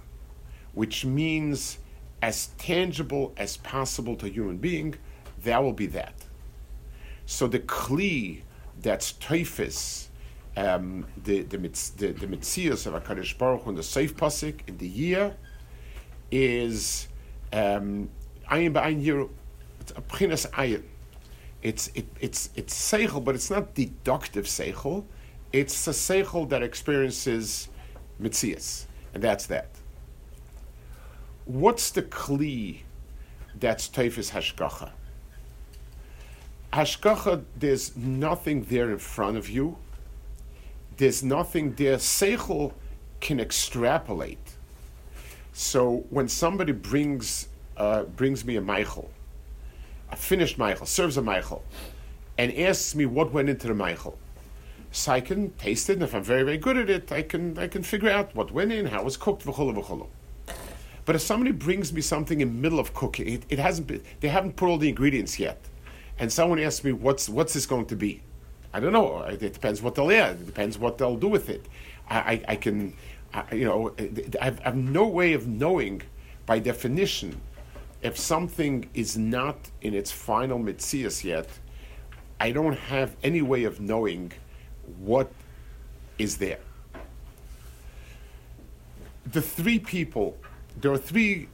which 0.75 1.05
means 1.05 1.79
as 2.21 2.49
tangible 2.59 3.33
as 3.37 3.57
possible 3.59 4.17
to 4.17 4.29
human 4.29 4.59
being, 4.59 4.95
that 5.45 5.63
will 5.63 5.73
be 5.73 5.87
that. 5.87 6.15
So 7.27 7.47
the 7.47 7.61
kli 7.61 8.43
that's 8.81 9.13
teifis, 9.13 10.07
um, 10.57 11.07
the 11.23 11.43
the 11.43 11.59
the, 11.59 12.13
the 12.13 12.27
mitzias 12.27 12.87
of 12.87 13.03
Hakadosh 13.03 13.37
Baruch 13.39 13.63
Hu 13.63 13.75
the 13.75 13.83
safe 13.83 14.17
pasuk 14.17 14.61
in 14.67 14.79
the 14.79 14.89
year 14.89 15.37
is 16.31 17.09
um, 17.53 18.09
ayin 18.51 18.73
ba'ayin 18.73 19.05
yiru. 19.05 19.31
It's 19.81 19.93
a 19.93 20.49
ayin. 20.49 20.83
It's 21.63 21.89
it, 21.95 22.07
it's 22.21 22.51
it's 22.55 22.75
seichel, 22.75 23.25
but 23.25 23.35
it's 23.35 23.51
not 23.51 23.75
deductive 23.75 24.47
seichel. 24.47 25.05
It's 25.53 25.87
a 25.87 25.93
seichel 25.93 26.49
that 26.51 26.63
experiences 26.63 27.69
mitzias, 28.21 28.87
and 29.15 29.23
that's 29.23 29.47
that. 29.47 29.69
What's 31.47 31.91
the 31.91 32.03
kli 32.03 32.81
that's 33.59 33.89
teifis 33.89 34.31
hashgacha? 34.31 34.91
Hashgacha, 36.73 37.45
there's 37.57 37.97
nothing 37.97 38.65
there 38.65 38.91
in 38.91 38.99
front 38.99 39.39
of 39.39 39.49
you. 39.49 39.79
There's 40.99 41.23
nothing 41.23 41.75
there. 41.75 41.97
Seichel 41.97 42.75
can 43.21 43.41
extrapolate. 43.41 44.39
So 45.55 46.05
when 46.11 46.29
somebody 46.29 46.73
brings 46.73 47.49
uh, 47.79 48.03
brings 48.03 48.45
me 48.45 48.57
a 48.57 48.61
Michael, 48.61 49.11
a 50.11 50.17
finished 50.17 50.59
Michael, 50.59 50.87
serves 50.87 51.17
a 51.17 51.23
Michael, 51.23 51.65
and 52.37 52.53
asks 52.59 52.95
me 52.95 53.07
what 53.07 53.33
went 53.33 53.49
into 53.49 53.69
the 53.69 53.75
Michael, 53.75 54.19
so 54.91 55.13
I 55.13 55.21
can 55.21 55.51
taste 55.53 55.91
it, 55.91 55.95
and 55.95 56.03
if 56.03 56.15
I'm 56.15 56.23
very, 56.23 56.43
very 56.43 56.59
good 56.59 56.77
at 56.77 56.89
it, 56.89 57.13
I 57.13 57.23
can 57.23 57.59
I 57.59 57.69
can 57.69 57.83
figure 57.83 58.11
out 58.11 58.35
what 58.35 58.51
went 58.53 58.73
in, 58.73 58.87
how 58.87 59.01
it 59.01 59.05
was 59.05 59.17
cooked, 59.17 59.45
v'cholo 59.45 59.75
v'cholo. 59.75 60.09
But 61.05 61.17
if 61.17 61.23
somebody 61.23 61.53
brings 61.53 61.93
me 61.93 62.03
something 62.03 62.41
in 62.41 62.49
the 62.49 62.55
middle 62.55 62.79
of 62.79 62.93
cooking, 62.93 63.29
it, 63.29 63.43
it 63.49 63.59
hasn't 63.59 63.87
been, 63.87 64.03
they 64.21 64.29
haven't 64.29 64.57
put 64.57 64.69
all 64.69 64.77
the 64.77 64.91
ingredients 64.91 65.39
yet 65.39 65.59
and 66.19 66.33
someone 66.33 66.59
asks 66.59 66.85
me, 66.85 66.93
what's, 66.93 67.29
what's 67.29 67.55
this 67.55 67.67
going 67.67 67.87
to 67.87 67.97
be? 67.97 68.23
I 68.73 68.81
don't 68.81 68.93
know. 68.93 69.21
It 69.23 69.39
depends 69.39 69.81
what 69.81 69.95
they'll 69.95 70.11
add. 70.11 70.41
It 70.41 70.47
depends 70.47 70.79
what 70.79 70.99
they'll 70.99 71.17
do 71.17 71.29
with 71.29 71.49
it. 71.49 71.67
I, 72.11 72.19
I, 72.19 72.45
I 72.49 72.57
can, 72.57 72.95
I, 73.33 73.55
you 73.55 73.65
know, 73.65 73.95
I 74.41 74.45
have, 74.45 74.61
I 74.61 74.65
have 74.65 74.77
no 74.77 75.07
way 75.07 75.33
of 75.33 75.47
knowing 75.47 76.03
by 76.45 76.59
definition 76.59 77.41
if 78.03 78.19
something 78.19 78.89
is 78.95 79.17
not 79.17 79.71
in 79.81 79.95
its 79.95 80.11
final 80.11 80.59
mitzias 80.59 81.25
yet. 81.25 81.49
I 82.41 82.53
don't 82.53 82.77
have 82.77 83.17
any 83.23 83.43
way 83.43 83.65
of 83.65 83.81
knowing 83.81 84.33
what 84.99 85.31
is 86.19 86.39
there. 86.39 86.61
The 89.27 89.43
three 89.43 89.79
people, 89.79 90.37
there 90.81 90.93
are 90.93 90.99
three 90.99 91.49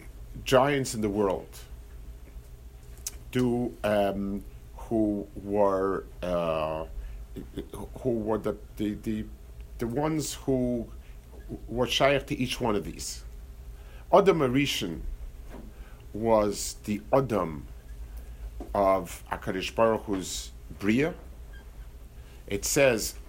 giants 0.45 0.95
in 0.95 1.01
the 1.01 1.09
world. 1.09 1.49
Do 3.33 3.75
um, 3.83 4.45
who 4.77 5.27
were 5.43 6.05
uh, 6.23 6.85
who 8.01 8.11
were 8.11 8.39
the, 8.39 8.57
the, 8.77 8.95
the, 9.03 9.25
the 9.79 9.87
ones 9.87 10.35
who 10.35 10.87
were 11.69 11.87
shaykh 11.87 12.27
to 12.27 12.39
each 12.39 12.61
one 12.61 12.77
of 12.77 12.85
these. 12.85 13.25
Adam 14.13 14.39
Arishan 14.39 15.01
was 16.13 16.77
the 16.85 17.01
Adam 17.13 17.67
of 18.75 19.25
Akarish 19.33 19.75
Baruch 19.75 20.05
Hu's 20.05 20.53
Bria. 20.79 21.15
It 22.55 22.65
says 22.65 23.15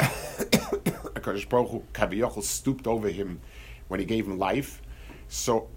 Kaviyachal 1.96 2.44
stooped 2.44 2.85
over 2.85 3.09
him 3.09 3.42
when 3.88 4.00
he 4.00 4.05
gave 4.05 4.27
him 4.27 4.38
life. 4.38 4.83
So 5.29 5.68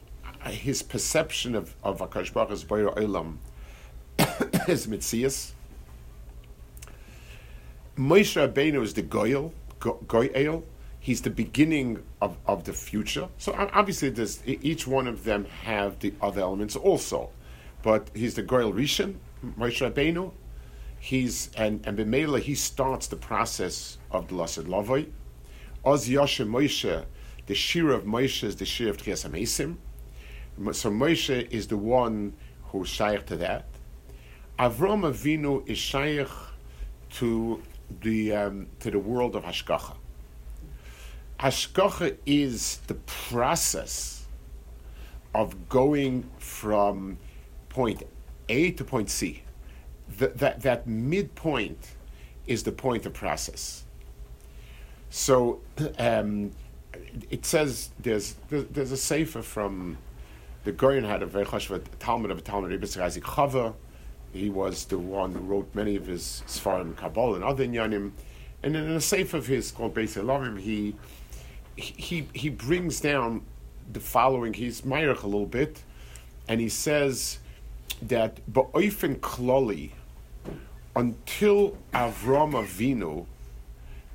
uh, 0.45 0.51
his 0.51 0.83
perception 0.83 1.55
of, 1.55 1.75
of 1.83 2.01
Akarish 2.01 2.35
Baruch 2.35 2.51
Hu's 2.51 2.63
Bria 2.65 2.91
Olam 2.91 3.39
is 4.69 4.87
Mitzias 4.87 5.53
Moshe 7.97 8.37
Rabbeinu 8.37 8.83
is 8.83 8.93
the 8.93 9.03
Goyel, 9.03 9.53
Goyel. 9.81 10.65
He's 11.01 11.23
the 11.23 11.31
beginning 11.31 12.03
of, 12.21 12.37
of 12.47 12.65
the 12.65 12.75
future. 12.75 13.31
So 13.39 13.55
obviously, 13.73 14.11
there's, 14.11 14.43
each 14.47 14.87
one 14.87 15.07
of 15.07 15.25
them 15.25 15.47
have 15.65 16.01
the 16.01 16.13
other 16.21 16.43
elements 16.43 16.77
also. 16.77 17.31
But 17.83 18.11
he's 18.15 18.35
the 18.35 18.43
Goyel 18.43 18.75
Rishon, 18.75 19.15
Moshe 19.59 19.81
Rabbeinu. 19.81 20.33
He's, 21.01 21.51
and, 21.57 21.87
and 21.87 21.99
B'meila, 21.99 22.41
he 22.41 22.55
starts 22.55 23.07
the 23.07 23.17
process 23.17 23.99
of 24.11 24.29
the 24.29 24.35
Lasad 24.35 24.65
Lavoi. 24.65 25.11
Oz 25.85 26.09
Yoshe 26.09 26.47
Moshe, 26.47 27.05
the 27.47 27.55
Shir 27.55 27.93
of 27.93 28.05
Moshe 28.05 28.45
is 28.45 28.57
the 28.57 28.65
Shir 28.65 28.89
of 28.91 28.97
Tchias 28.97 29.29
HaMesim. 29.29 29.77
So 30.75 30.91
Moshe 30.91 31.49
is 31.51 31.69
the 31.69 31.77
one 31.77 32.35
who's 32.65 32.89
shaykh 32.89 33.27
to 33.27 33.37
that. 33.37 33.65
Avram 34.59 35.03
Avinu 35.03 35.67
is 35.69 35.79
shaykh 35.79 36.29
to 37.11 37.63
the 38.01 38.35
um, 38.35 38.67
to 38.81 38.91
the 38.91 38.99
world 38.99 39.37
of 39.37 39.45
hashgacha. 39.45 39.97
Hashgacha 41.41 42.17
is 42.27 42.79
the 42.89 42.95
process 42.95 44.27
of 45.35 45.69
going 45.69 46.29
from 46.39 47.19
point 47.69 48.03
A 48.49 48.73
to 48.73 48.85
point 48.85 49.11
C. 49.11 49.43
The, 50.17 50.29
that 50.29 50.63
that 50.63 50.87
midpoint 50.87 51.95
is 52.47 52.63
the 52.63 52.73
point 52.73 53.07
of 53.07 53.13
process. 53.13 53.85
So 55.11 55.61
um, 55.99 56.53
it 57.31 57.45
says 57.45 57.91
there's 58.01 58.37
there's 58.51 58.93
a 58.93 58.97
sefer 58.97 59.43
from 59.43 59.99
the 60.65 60.73
Goyen 60.73 61.05
had 61.05 61.23
a 61.23 61.27
very 61.27 61.47
Talmud 61.99 62.31
of 62.31 62.45
Talmud 62.45 62.71
Rebbe 62.71 62.87
Chava 62.87 63.75
he 64.33 64.51
was 64.51 64.85
the 64.87 64.99
one 64.99 65.33
who 65.33 65.41
wrote 65.41 65.75
many 65.75 65.97
of 65.97 66.07
his 66.07 66.43
Sfarim, 66.47 66.97
Kabbalah, 66.97 67.37
and 67.37 67.45
other 67.45 67.65
Inyanim. 67.65 68.13
And 68.63 68.77
in 68.77 68.91
a 68.91 69.01
safe 69.01 69.35
of 69.35 69.47
his 69.47 69.71
called 69.71 69.95
Beis 69.95 70.17
Elohim, 70.17 70.57
he, 70.57 70.95
he, 71.77 72.29
he 72.35 72.51
brings 72.51 73.01
down 73.01 73.43
the 73.91 74.01
following. 74.01 74.53
He's 74.53 74.83
Meirich 74.83 75.23
a 75.23 75.27
little 75.27 75.47
bit, 75.47 75.83
and 76.47 76.61
he 76.61 76.69
says 76.69 77.39
that 78.03 78.41
Ba'oifen 78.53 79.21
Kloli, 79.21 79.93
until 80.99 81.79
Avram 81.95 82.53
Avinu, 82.53 83.25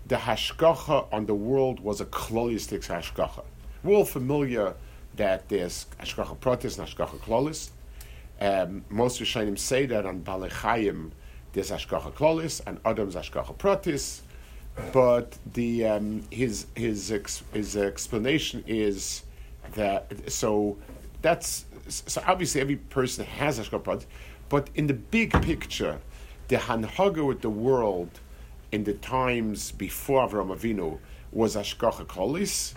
the 0.05 0.17
hashgacha 0.17 1.07
on 1.13 1.25
the 1.25 1.33
world 1.33 1.79
was 1.79 2.01
a 2.01 2.05
klolistic 2.05 2.85
hashgacha. 2.85 3.43
We're 3.83 3.95
all 3.95 4.05
familiar 4.05 4.75
that 5.15 5.47
there's 5.49 5.87
hashgacha 5.99 6.37
protis 6.37 6.77
and 6.77 6.87
hashgacha 6.87 7.17
klolis. 7.19 7.69
Um, 8.41 8.83
most 8.89 9.21
Rishonim 9.21 9.57
say 9.57 9.85
that 9.85 10.05
on 10.05 10.21
Balechayim 10.21 11.11
there's 11.53 11.71
Ashkacha 11.71 12.11
Klolis 12.13 12.61
and 12.65 12.79
Adam's 12.83 13.15
Ashkacha 13.15 13.55
Pratis, 13.55 14.21
but 14.91 15.37
the 15.53 15.85
um, 15.85 16.23
his 16.31 16.65
his 16.75 17.11
ex, 17.11 17.43
his 17.53 17.77
explanation 17.77 18.63
is 18.67 19.23
that 19.75 20.11
so 20.31 20.77
that's 21.21 21.65
so 21.87 22.23
obviously 22.25 22.59
every 22.59 22.75
person 22.75 23.23
has 23.23 23.59
Ashkacha 23.59 23.83
Pratis, 23.83 24.05
but 24.49 24.69
in 24.75 24.87
the 24.87 24.95
big 24.95 25.31
picture, 25.43 25.99
the 26.47 26.57
Hanhaga 26.57 27.25
with 27.25 27.41
the 27.41 27.49
world 27.49 28.19
in 28.71 28.83
the 28.83 28.93
times 28.93 29.71
before 29.71 30.27
Avram 30.27 30.55
Avinu 30.55 30.99
was 31.31 31.55
Ashkacha 31.55 32.05
Klolis, 32.05 32.73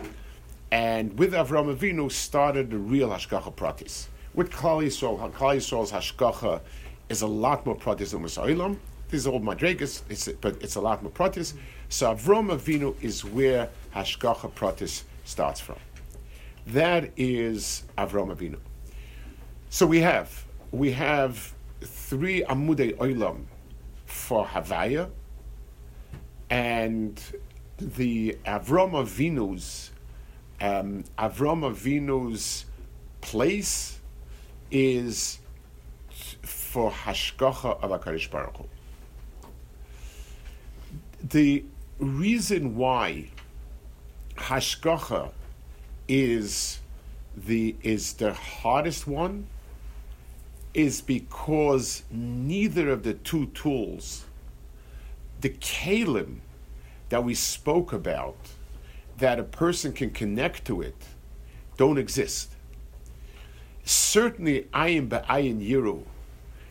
and 0.71 1.19
with 1.19 1.33
Avram 1.33 1.75
Avinu 1.75 2.11
started 2.11 2.71
the 2.71 2.79
real 2.79 3.11
Ashkacha 3.11 3.53
Pratis 3.55 4.09
with 4.37 4.53
Klal 4.53 4.85
Yisrael, 4.85 5.19
Klal 5.33 5.57
Yisrael's 5.57 5.91
hashgacha 5.91 6.61
is 7.09 7.23
a 7.23 7.27
lot 7.27 7.65
more 7.67 7.75
pratis 7.75 8.11
than 8.11 8.23
Musailam. 8.23 8.77
This 9.09 9.21
is 9.21 9.27
old 9.27 9.43
madrigas, 9.43 10.03
it's, 10.11 10.29
but 10.41 10.63
it's 10.63 10.77
a 10.77 10.81
lot 10.81 11.03
more 11.03 11.11
pratis. 11.11 11.55
So 11.89 12.15
Avram 12.15 12.55
Avinu 12.55 12.95
is 13.03 13.25
where 13.25 13.71
hashgacha 13.95 14.53
pratis 14.53 15.05
starts 15.25 15.59
from. 15.59 15.79
That 16.67 17.11
is 17.17 17.85
Avram 17.97 18.37
Avinu. 18.37 18.59
So 19.71 19.87
we 19.87 20.01
have 20.01 20.45
we 20.71 20.93
have 20.93 21.55
three 21.81 22.43
amudei 22.43 22.95
oilam 22.97 23.45
for 24.17 24.47
Havaya, 24.47 25.11
and 26.49 27.21
the 27.79 28.37
Avram 28.47 28.93
Avinu's 28.93 29.93
um, 30.61 31.05
Avram 31.19 31.63
Avinu's 31.71 32.65
place 33.21 34.01
is 34.71 35.39
for 36.43 36.91
hashgacha 36.91 37.83
of 37.83 37.91
Hakadosh 37.91 38.31
Baruch 38.31 38.57
Hu. 38.57 38.65
The 41.23 41.65
reason 41.99 42.77
why 42.77 43.31
hashgacha 44.37 45.31
is 46.09 46.81
the 47.37 47.77
is 47.83 48.15
the 48.15 48.33
hardest 48.33 49.07
one 49.07 49.47
is 50.77 51.01
because 51.01 52.03
neither 52.11 52.91
of 52.91 53.03
the 53.03 53.15
two 53.15 53.47
tools, 53.47 54.27
the 55.41 55.49
kalim 55.49 56.41
that 57.09 57.25
we 57.25 57.35
spoke 57.35 57.95
about, 57.95 58.37
that 59.17 59.39
a 59.39 59.43
person 59.43 59.91
can 59.91 60.11
connect 60.11 60.67
to 60.67 60.83
it, 60.83 60.95
don't 61.79 61.97
exist. 61.97 62.53
Certainly, 63.85 64.65
ayin 64.75 65.09
ba'ayin 65.09 65.67
yiru 65.67 66.03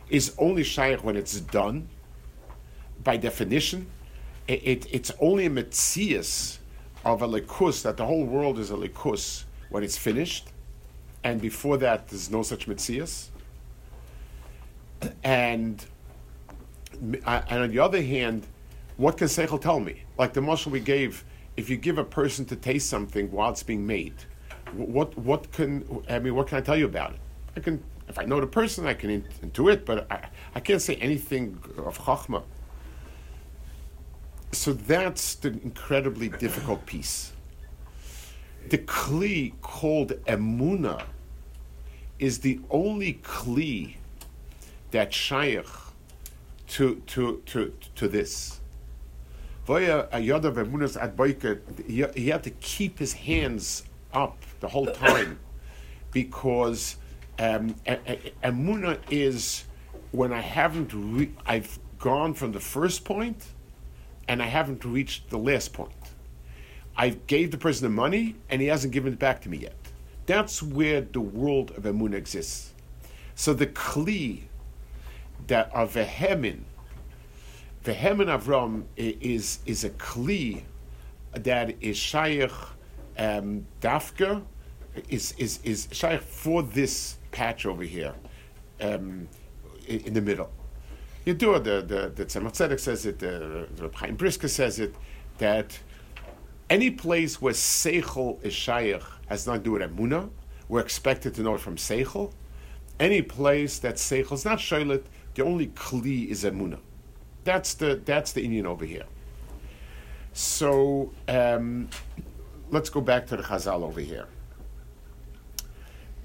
is 0.08 0.36
only 0.38 0.64
shaykh 0.64 1.04
when 1.04 1.16
it's 1.16 1.40
done. 1.40 1.88
By 3.04 3.18
definition, 3.18 3.88
it, 4.48 4.62
it, 4.64 4.86
it's 4.92 5.12
only 5.20 5.48
a 5.48 5.50
metzias 5.50 6.60
of 7.04 7.24
a 7.24 7.28
likus, 7.28 7.82
that 7.82 7.98
the 7.98 8.06
whole 8.06 8.26
world 8.26 8.60
is 8.60 8.70
a 8.70 8.76
likus 8.76 9.46
when 9.70 9.84
it's 9.84 9.98
finished. 9.98 10.50
And 11.24 11.42
before 11.42 11.78
that, 11.78 12.10
there's 12.10 12.30
no 12.30 12.44
such 12.44 12.68
metzias. 12.68 13.30
And, 15.24 15.84
and 17.02 17.26
on 17.50 17.70
the 17.70 17.80
other 17.80 18.02
hand, 18.02 18.48
what 18.98 19.18
can 19.18 19.28
Seichel 19.28 19.60
tell 19.60 19.80
me? 19.80 20.04
Like 20.18 20.34
the 20.34 20.42
muscle 20.42 20.72
we 20.72 20.80
gave, 20.80 21.26
if 21.58 21.70
you 21.70 21.78
give 21.78 21.98
a 21.98 22.04
person 22.04 22.46
to 22.46 22.56
taste 22.56 22.90
something 22.90 23.32
while 23.32 23.52
it's 23.52 23.64
being 23.64 23.86
made, 23.86 24.16
what 24.74 25.18
what 25.18 25.52
can 25.52 26.04
I 26.10 26.20
mean? 26.20 26.36
What 26.36 26.48
can 26.48 26.58
I 26.58 26.62
tell 26.62 26.78
you 26.78 26.86
about 26.86 27.12
it? 27.12 27.20
I 27.56 27.60
can, 27.60 27.84
if 28.08 28.20
I 28.20 28.26
know 28.26 28.42
the 28.42 28.48
person, 28.48 28.86
I 28.86 28.94
can 28.94 29.24
intuit, 29.44 29.86
but 29.86 30.12
I, 30.12 30.28
I 30.54 30.60
can't 30.60 30.82
say 30.82 30.96
anything 30.96 31.58
of 31.78 31.98
chachma. 32.00 32.44
So 34.52 34.74
that's 34.74 35.36
the 35.36 35.50
incredibly 35.50 36.30
difficult 36.30 36.86
piece. 36.86 37.34
The 38.70 38.80
kli 38.80 39.54
called 39.62 40.14
emuna 40.26 41.04
is 42.20 42.40
the 42.40 42.60
only 42.70 43.16
kli 43.22 43.96
that 44.96 45.14
shaykh 45.14 45.68
to 46.68 47.02
to 47.08 47.42
to 47.46 47.74
to 47.96 48.08
this. 48.08 48.62
He 49.68 49.86
had 52.30 52.44
to 52.44 52.52
keep 52.62 53.00
his 53.00 53.14
hands 53.14 53.84
up 54.14 54.38
the 54.60 54.68
whole 54.68 54.86
time 54.88 55.40
because 56.12 56.98
um, 57.40 57.76
is 59.10 59.66
when 60.12 60.32
I 60.32 60.42
haven't 60.42 60.92
re- 60.94 61.34
I've 61.46 61.80
gone 62.00 62.34
from 62.34 62.54
the 62.54 62.60
first 62.60 63.04
point 63.04 63.46
and 64.28 64.42
I 64.42 64.46
haven't 64.46 64.86
reached 64.86 65.30
the 65.30 65.38
last 65.38 65.74
point. 65.74 65.92
I 66.96 67.10
gave 67.10 67.52
the 67.52 67.58
person 67.58 67.84
the 67.84 67.90
money 67.90 68.36
and 68.50 68.62
he 68.62 68.68
hasn't 68.68 68.94
given 68.94 69.14
it 69.14 69.20
back 69.20 69.42
to 69.42 69.50
me 69.50 69.58
yet. 69.58 69.76
That's 70.26 70.64
where 70.64 71.02
the 71.02 71.20
world 71.20 71.72
of 71.72 71.84
emuna 71.84 72.14
exists. 72.14 72.72
So 73.36 73.54
the 73.54 73.68
kli 73.68 74.44
that 75.48 75.74
of 75.74 75.94
vehemin, 75.94 76.66
vehemin 77.84 78.28
Avram 78.28 78.84
is 78.96 79.60
is 79.66 79.84
a 79.84 79.90
kli 79.92 80.64
that 81.34 81.76
is 81.82 81.98
shaykh 81.98 82.52
um, 83.18 83.66
dafka 83.82 84.44
is 85.10 85.34
is 85.38 85.60
is 85.64 85.88
shaykh 85.92 86.22
for 86.22 86.64
this 86.64 87.18
patch 87.32 87.66
over 87.66 87.84
here, 87.84 88.14
um, 88.82 89.28
in, 89.88 90.14
the 90.14 90.22
middle. 90.22 90.50
You 91.26 91.34
do 91.34 91.54
the 91.60 91.82
the 91.82 92.12
the 92.16 92.26
Tzemach 92.26 92.54
Tzedek 92.54 92.80
says 92.80 93.06
it, 93.06 93.20
the, 93.20 93.68
the 93.76 93.90
Chaim 93.94 94.16
Brisker 94.16 94.48
says 94.48 94.80
it 94.80 94.96
that 95.38 95.78
any 96.70 96.90
place 96.92 97.42
where 97.42 97.54
seichel 97.54 98.44
is 98.44 98.54
shaykh 98.54 99.02
has 99.28 99.46
nothing 99.46 99.62
to 99.62 99.66
do 99.66 99.72
with 99.72 99.82
emuna. 99.82 100.30
We're 100.68 100.80
expected 100.80 101.36
to 101.36 101.44
know 101.44 101.56
it 101.56 101.62
from 101.62 101.76
seichel. 101.76 102.32
Any 103.00 103.22
place 103.22 103.80
that 103.80 103.96
seichel 103.96 104.34
is 104.34 104.46
not 104.46 104.60
shaylet, 104.60 105.04
the 105.36 105.44
only 105.44 105.68
kli 105.68 106.28
is 106.28 106.44
emuna. 106.44 106.80
That's 107.44 107.76
the 107.76 108.02
that's 108.04 108.32
the 108.32 108.44
Indian 108.44 108.66
over 108.66 108.86
here. 108.86 109.06
So 110.34 111.14
um, 111.28 111.90
let's 112.72 112.90
go 112.90 113.02
back 113.02 113.28
to 113.28 113.38
the 113.38 113.44
Chazal 113.44 113.84
over 113.84 114.02
here. 114.02 114.28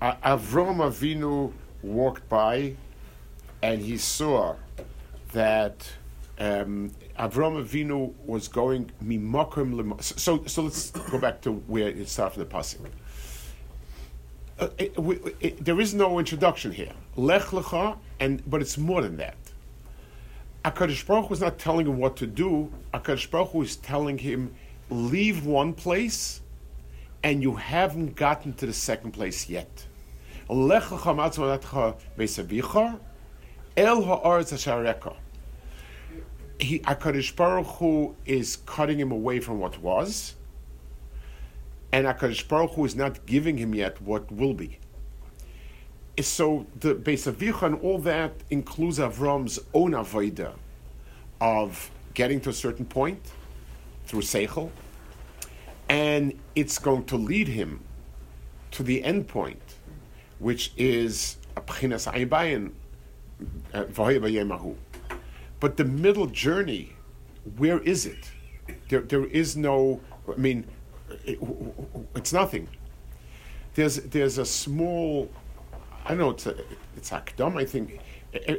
Uh, 0.01 0.15
Avram 0.25 0.79
Avinu 0.79 1.53
walked 1.83 2.27
by, 2.29 2.75
and 3.63 3.83
he 3.83 3.99
saw 3.99 4.57
that 5.33 5.93
um, 6.39 6.91
Avram 7.19 7.63
Avinu 7.63 8.15
was 8.25 8.49
going 8.49 8.91
mimakim 9.05 10.03
So, 10.03 10.43
so 10.47 10.63
let's 10.63 10.91
go 10.91 11.19
back 11.19 11.43
to 11.43 11.53
where 11.53 11.89
it 11.89 12.09
started 12.09 12.41
the 12.41 12.47
pasuk. 12.47 12.89
Uh, 14.61 14.69
it, 14.79 15.65
there 15.65 15.81
is 15.81 15.95
no 15.95 16.19
introduction 16.19 16.71
here. 16.71 16.93
Lech 17.17 17.43
lecha, 17.45 17.97
and 18.21 18.43
but 18.49 18.61
it's 18.61 18.77
more 18.77 19.03
than 19.03 19.17
that. 19.17 19.37
Akadosh 20.65 21.07
Baruch 21.07 21.31
was 21.31 21.41
not 21.41 21.59
telling 21.59 21.87
him 21.87 21.99
what 21.99 22.17
to 22.19 22.27
do. 22.27 22.71
Akadosh 22.93 23.31
Baruch 23.31 23.55
was 23.55 23.77
telling 23.77 24.19
him, 24.19 24.55
leave 24.91 25.47
one 25.47 25.73
place, 25.73 26.43
and 27.23 27.43
you 27.43 27.57
haven't 27.57 28.15
gotten 28.15 28.53
to 28.55 28.67
the 28.67 28.73
second 28.73 29.13
place 29.13 29.49
yet. 29.49 29.87
Lech 30.49 30.83
lecha 30.83 31.99
el 33.77 34.03
ha'aretz 34.03 34.53
hashareka 34.53 35.17
he 36.61 36.81
Hakadosh 36.81 37.35
Baruch 37.35 37.67
Hu 37.67 38.15
is 38.27 38.57
cutting 38.67 38.99
him 38.99 39.13
away 39.13 39.41
from 39.41 39.59
what 39.59 39.81
was, 39.81 40.35
and 41.93 42.07
Hakadosh 42.07 42.47
Baruch 42.47 42.73
Hu 42.73 42.85
is 42.85 42.95
not 42.95 43.27
giving 43.27 43.59
him 43.59 43.75
yet 43.75 44.01
what 44.01 44.31
will 44.31 44.55
be. 44.55 44.79
So 46.21 46.67
the 46.79 46.95
base 46.95 47.27
of 47.27 47.39
Vicha 47.39 47.63
and 47.63 47.81
all 47.81 47.99
that 48.01 48.33
includes 48.51 48.99
Avram's 48.99 49.59
own 49.73 49.93
avodah 49.93 50.53
of 51.41 51.91
getting 52.15 52.41
to 52.43 52.51
a 52.51 52.53
certain 52.53 52.85
point 52.85 53.33
through 54.05 54.21
Seichel, 54.21 54.71
and 55.89 56.39
it's 56.55 56.79
going 56.79 57.05
to 57.05 57.17
lead 57.17 57.49
him 57.49 57.81
to 58.73 58.83
the 58.83 59.03
end 59.03 59.29
point, 59.29 59.63
which 60.39 60.73
is 60.77 61.39
a 61.57 61.61
Pchinas 61.61 62.07
uh, 63.73 63.85
but 65.61 65.77
the 65.77 65.85
middle 65.85 66.27
journey, 66.27 66.95
where 67.57 67.79
is 67.81 68.07
it? 68.07 68.31
There, 68.89 69.01
there 69.01 69.25
is 69.25 69.57
no. 69.57 70.01
I 70.29 70.37
mean, 70.37 70.67
it, 71.25 71.39
it's 72.15 72.33
nothing. 72.33 72.69
There's 73.75 73.97
there's 73.97 74.39
a 74.39 74.45
small. 74.45 75.31
I 76.05 76.11
don't 76.11 76.19
know. 76.19 76.31
It's 76.31 76.47
a, 76.47 76.57
it's 76.97 77.11
Akdam. 77.11 77.57
I 77.57 77.65
think 77.65 78.01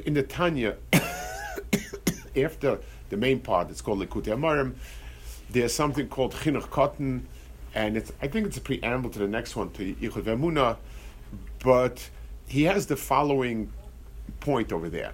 in 0.06 0.14
the 0.14 0.24
Tanya 0.24 0.78
after 2.36 2.80
the 3.10 3.18
main 3.18 3.40
part, 3.40 3.70
it's 3.70 3.82
called 3.82 4.00
Likutei 4.00 4.36
Amarim. 4.36 4.76
There's 5.50 5.74
something 5.74 6.08
called 6.08 6.34
Chinuch 6.34 6.70
Katan, 6.70 7.24
and 7.76 7.98
it's 7.98 8.12
I 8.22 8.28
think 8.28 8.48
it's 8.48 8.58
a 8.58 8.62
preamble 8.62 9.10
to 9.10 9.20
the 9.20 9.28
next 9.28 9.56
one 9.56 9.72
to 9.72 9.96
Yichud 9.96 10.24
Vemuna, 10.24 10.78
but 11.64 12.10
he 12.48 12.64
has 12.64 12.86
the 12.86 12.96
following 12.96 13.72
point 14.40 14.72
over 14.72 14.90
there 14.90 15.14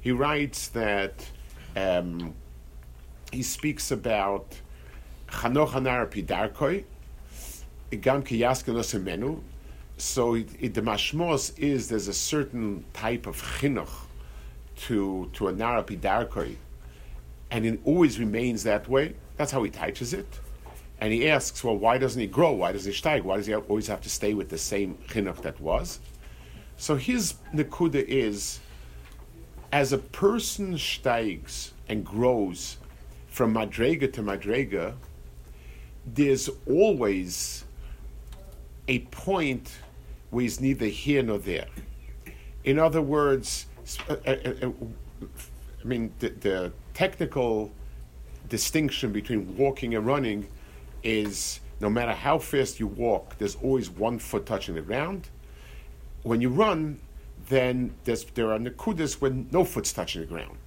he 0.00 0.12
writes 0.12 0.68
that 0.68 1.26
um, 1.76 2.34
he 3.32 3.42
speaks 3.42 3.90
about 3.90 4.56
Chanoch 5.30 5.72
Pidarkoi, 6.10 6.84
Gam 8.00 8.22
Semenu. 8.22 9.40
So 9.96 10.34
it, 10.34 10.48
it, 10.58 10.74
the 10.74 10.80
mashmos 10.80 11.58
is 11.58 11.88
there's 11.88 12.08
a 12.08 12.14
certain 12.14 12.84
type 12.94 13.26
of 13.26 13.36
chinuch 13.36 13.90
to 14.76 15.28
to 15.34 15.48
a 15.48 15.52
nara 15.52 15.82
pidarkoi, 15.82 16.56
and 17.50 17.66
it 17.66 17.80
always 17.84 18.18
remains 18.18 18.62
that 18.62 18.88
way. 18.88 19.14
That's 19.36 19.52
how 19.52 19.62
he 19.62 19.70
teaches 19.70 20.14
it. 20.14 20.40
And 21.00 21.12
he 21.12 21.28
asks, 21.28 21.62
well, 21.64 21.76
why 21.76 21.98
doesn't 21.98 22.20
he 22.20 22.26
grow? 22.26 22.52
Why 22.52 22.72
does 22.72 22.84
he 22.84 22.92
steig? 22.92 23.22
Why 23.22 23.36
does 23.36 23.46
he 23.46 23.54
always 23.54 23.86
have 23.88 24.00
to 24.02 24.10
stay 24.10 24.34
with 24.34 24.48
the 24.48 24.58
same 24.58 24.96
chinuch 25.08 25.42
that 25.42 25.60
was? 25.60 26.00
So 26.76 26.96
his 26.96 27.34
nekuda 27.54 28.02
is 28.06 28.60
as 29.72 29.92
a 29.92 29.98
person 29.98 30.74
steigs 30.74 31.72
and 31.88 32.04
grows 32.04 32.78
from 33.28 33.54
madrega 33.54 34.12
to 34.14 34.22
madrega, 34.22 34.94
there's 36.14 36.48
always 36.66 37.64
a 38.88 39.00
point 39.00 39.78
where 40.30 40.42
he's 40.42 40.60
neither 40.60 40.86
here 40.86 41.22
nor 41.22 41.38
there. 41.38 41.66
In 42.64 42.78
other 42.78 43.02
words, 43.02 43.66
uh, 44.08 44.16
uh, 44.26 44.30
uh, 44.30 44.70
I 45.82 45.84
mean, 45.84 46.12
the, 46.18 46.30
the 46.30 46.72
technical 46.94 47.72
distinction 48.48 49.12
between 49.12 49.56
walking 49.56 49.94
and 49.94 50.06
running 50.06 50.48
is 51.02 51.60
no 51.80 51.88
matter 51.88 52.12
how 52.12 52.38
fast 52.38 52.78
you 52.78 52.86
walk, 52.86 53.38
there's 53.38 53.56
always 53.56 53.88
one 53.88 54.18
foot 54.18 54.44
touching 54.44 54.74
the 54.74 54.82
ground. 54.82 55.28
When 56.22 56.40
you 56.40 56.50
run, 56.50 57.00
then 57.48 57.94
there 58.04 58.52
are 58.52 58.58
nakudas 58.58 59.20
when 59.20 59.48
no 59.50 59.64
foot's 59.64 59.92
touching 59.92 60.20
the 60.20 60.26
ground. 60.26 60.58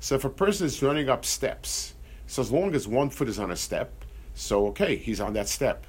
So 0.00 0.14
if 0.14 0.24
a 0.24 0.30
person 0.30 0.66
is 0.66 0.82
running 0.82 1.10
up 1.10 1.26
steps, 1.26 1.94
so 2.26 2.40
as 2.40 2.50
long 2.50 2.74
as 2.74 2.88
one 2.88 3.10
foot 3.10 3.28
is 3.28 3.38
on 3.38 3.50
a 3.50 3.56
step, 3.56 3.99
so 4.40 4.66
okay, 4.68 4.96
he's 4.96 5.20
on 5.20 5.32
that 5.34 5.48
step. 5.48 5.86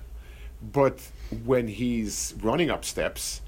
But 0.74 1.00
when 1.46 1.68
he's 1.68 2.36
running 2.42 2.70
up 2.70 2.84
steps, 2.86 3.42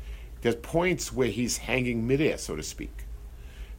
There's 0.43 0.55
points 0.57 1.13
where 1.13 1.29
he's 1.29 1.55
hanging 1.57 2.05
midair, 2.05 2.37
so 2.37 2.57
to 2.57 2.63
speak. 2.63 3.05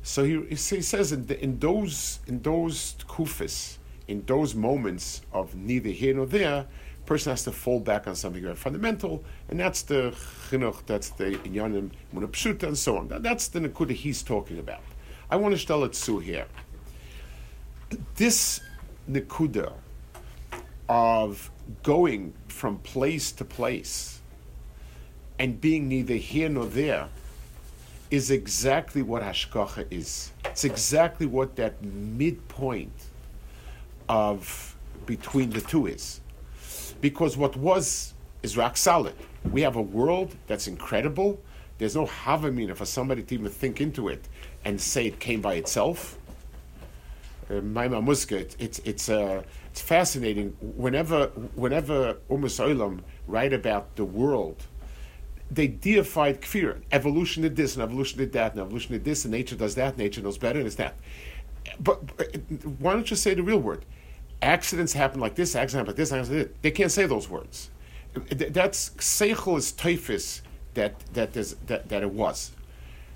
So 0.03 0.25
he, 0.25 0.41
he 0.49 0.57
says 0.57 1.13
in, 1.13 1.27
the, 1.27 1.39
in 1.43 1.59
those 1.59 2.21
in 2.27 2.41
those 2.41 2.97
kufis, 3.07 3.77
in 4.09 4.25
those 4.27 4.55
moments 4.55 5.21
of 5.31 5.55
neither 5.55 5.91
here 5.91 6.15
nor 6.15 6.25
there, 6.25 6.67
person 7.05 7.31
has 7.33 7.45
to 7.45 7.53
fall 7.53 7.81
back 7.81 8.07
on 8.09 8.17
something 8.17 8.43
very 8.43 8.55
fundamental, 8.55 9.23
and 9.51 9.61
that's 9.61 9.83
the 9.83 10.15
chinuch, 10.49 10.87
that's 10.87 11.11
the 11.11 11.33
inyanim 11.45 11.91
munapshuta, 12.15 12.63
and 12.63 12.79
so 12.79 12.97
on. 12.97 13.09
That, 13.09 13.23
that's 13.23 13.49
the 13.49 13.61
nakuda 13.61 13.93
he's 13.93 14.23
talking 14.23 14.59
about. 14.59 14.81
I 15.31 15.37
want 15.37 15.55
to 15.59 15.67
tell 15.67 15.85
it 15.85 15.95
Sue 15.95 16.19
here. 16.19 16.47
This 18.17 18.61
nakuda 19.11 19.75
of 20.89 21.51
going 21.83 22.35
from 22.49 22.79
place 22.79 23.33
to 23.33 23.45
place 23.45 24.21
and 25.39 25.61
being 25.61 25.89
neither 25.89 26.15
here 26.15 26.49
nor 26.49 26.67
there 26.67 27.09
is 28.11 28.31
exactly 28.31 29.03
what 29.03 29.23
hashkacha 29.23 29.87
is. 29.91 30.31
It's 30.45 30.65
exactly 30.65 31.27
what 31.27 31.57
that 31.57 31.83
midpoint 31.83 32.93
of 34.09 34.77
between 35.07 35.51
the 35.51 35.61
two 35.61 35.87
is. 35.87 36.21
Because 37.01 37.37
what 37.37 37.57
was 37.57 38.15
is 38.43 38.57
rock 38.57 38.77
solid. 38.77 39.15
We 39.51 39.63
have 39.63 39.77
a 39.77 39.83
world 39.83 40.37
that's 40.47 40.69
incredible. 40.69 41.41
There's 41.79 41.97
no 41.97 42.07
havamina 42.07 42.77
for 42.77 42.85
somebody 42.87 43.23
to 43.23 43.35
even 43.35 43.51
think 43.51 43.81
into 43.81 44.09
it 44.09 44.29
and 44.65 44.81
say 44.81 45.07
it 45.07 45.19
came 45.19 45.41
by 45.41 45.55
itself. 45.55 46.19
Uh, 47.51 47.55
Maima 47.55 48.03
Muska, 48.03 48.33
it, 48.33 48.57
it's 48.59 48.79
it's 48.81 49.09
uh, 49.09 49.43
it's 49.75 49.83
fascinating. 49.83 50.51
Whenever 50.61 51.27
whenever 51.57 52.15
Umas 52.31 52.61
Olam 52.65 53.01
write 53.27 53.53
about 53.53 53.97
the 53.97 54.05
world, 54.05 54.63
they 55.51 55.67
deified 55.67 56.41
kfir. 56.43 56.81
Evolution 56.93 57.43
did 57.43 57.57
this, 57.57 57.75
and 57.75 57.83
evolution 57.83 58.19
did 58.19 58.33
that, 58.35 58.53
and 58.53 58.61
evolution 58.61 58.93
did 58.93 59.05
this, 59.05 59.25
and 59.25 59.33
nature 59.33 59.57
does 59.57 59.75
that, 59.75 59.99
nature 59.99 60.23
knows 60.23 60.39
better, 60.39 60.61
and 60.61 60.69
it's 60.69 60.77
that. 60.77 60.95
But 61.81 61.99
uh, 62.21 62.23
why 62.79 62.93
don't 62.93 63.11
you 63.11 63.17
say 63.17 63.35
the 63.35 63.43
real 63.43 63.59
word? 63.59 63.85
Accidents 64.43 64.93
happen 64.93 65.19
like 65.19 65.35
this, 65.35 65.57
accidents 65.57 65.73
happen 65.73 65.87
like 65.89 65.97
this, 65.97 66.13
accidents 66.13 66.31
like 66.31 66.49
this. 66.51 66.57
They 66.63 66.71
can't 66.71 66.93
say 66.93 67.07
those 67.07 67.29
words. 67.29 67.71
That's 68.31 68.91
seichel 68.91 69.59
is 69.59 69.73
typhus 69.73 70.43
that 70.75 71.01
that, 71.15 71.33
that 71.33 71.89
that 71.89 72.03
it 72.05 72.13
was. 72.13 72.53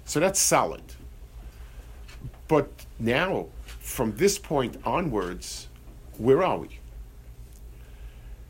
So 0.06 0.18
that's 0.18 0.40
solid. 0.40 0.82
But 2.48 2.84
now, 2.98 3.46
from 3.78 4.16
this 4.16 4.40
point 4.40 4.76
onwards, 4.84 5.68
where 6.18 6.42
are 6.42 6.58
we? 6.58 6.78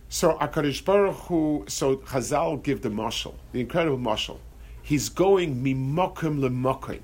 So 0.08 0.38
Akarish 0.38 0.84
Baruch 0.84 1.14
Hu, 1.14 1.64
so 1.68 1.96
Chazal 1.96 2.62
give 2.62 2.82
the 2.82 2.88
mashal, 2.88 3.34
the 3.52 3.60
incredible 3.60 3.98
mashal. 3.98 4.38
He's 4.82 5.10
going 5.10 5.62
mimokim 5.62 6.38
lemokim. 6.38 7.00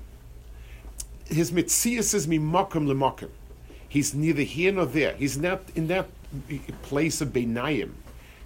His 1.27 1.51
mitzias 1.51 2.13
is 2.15 2.25
mimokim 2.25 2.87
lemokim. 2.87 3.29
He's 3.87 4.15
neither 4.15 4.41
here 4.41 4.71
nor 4.71 4.87
there. 4.87 5.13
He's 5.13 5.37
not 5.37 5.61
in 5.75 5.87
that 5.87 6.07
place 6.81 7.21
of 7.21 7.29
beinayim, 7.29 7.91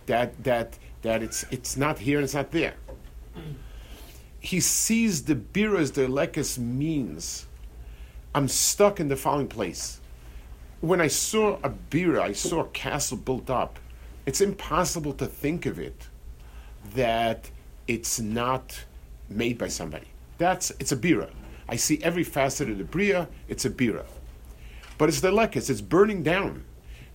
that 0.05 0.43
that 0.43 0.77
that 1.01 1.23
it's 1.23 1.45
it's 1.51 1.77
not 1.77 1.99
here 1.99 2.17
and 2.17 2.25
it's 2.25 2.33
not 2.33 2.51
there. 2.51 2.75
He 4.39 4.59
sees 4.59 5.23
the 5.23 5.35
biras 5.35 5.93
the 5.93 6.01
lekes 6.01 6.57
means. 6.57 7.45
I'm 8.35 8.47
stuck 8.47 8.99
in 8.99 9.07
the 9.07 9.15
following 9.15 9.47
place. 9.47 9.98
When 10.81 11.01
I 11.01 11.07
saw 11.07 11.57
a 11.61 11.69
bira, 11.69 12.21
I 12.21 12.31
saw 12.31 12.61
a 12.61 12.67
castle 12.67 13.17
built 13.17 13.49
up. 13.49 13.79
It's 14.25 14.39
impossible 14.39 15.13
to 15.13 15.25
think 15.25 15.65
of 15.65 15.77
it 15.77 16.07
that 16.95 17.49
it's 17.87 18.19
not 18.19 18.85
made 19.29 19.57
by 19.57 19.67
somebody. 19.67 20.07
That's 20.37 20.71
it's 20.79 20.93
a 20.93 20.97
bira. 20.97 21.29
I 21.67 21.75
see 21.75 21.99
every 22.01 22.23
facet 22.23 22.69
of 22.69 22.77
the 22.77 22.85
bria. 22.85 23.27
It's 23.49 23.65
a 23.65 23.69
bira, 23.69 24.05
but 24.97 25.09
it's 25.09 25.19
the 25.19 25.31
lekes. 25.31 25.69
It's 25.69 25.81
burning 25.81 26.23
down. 26.23 26.63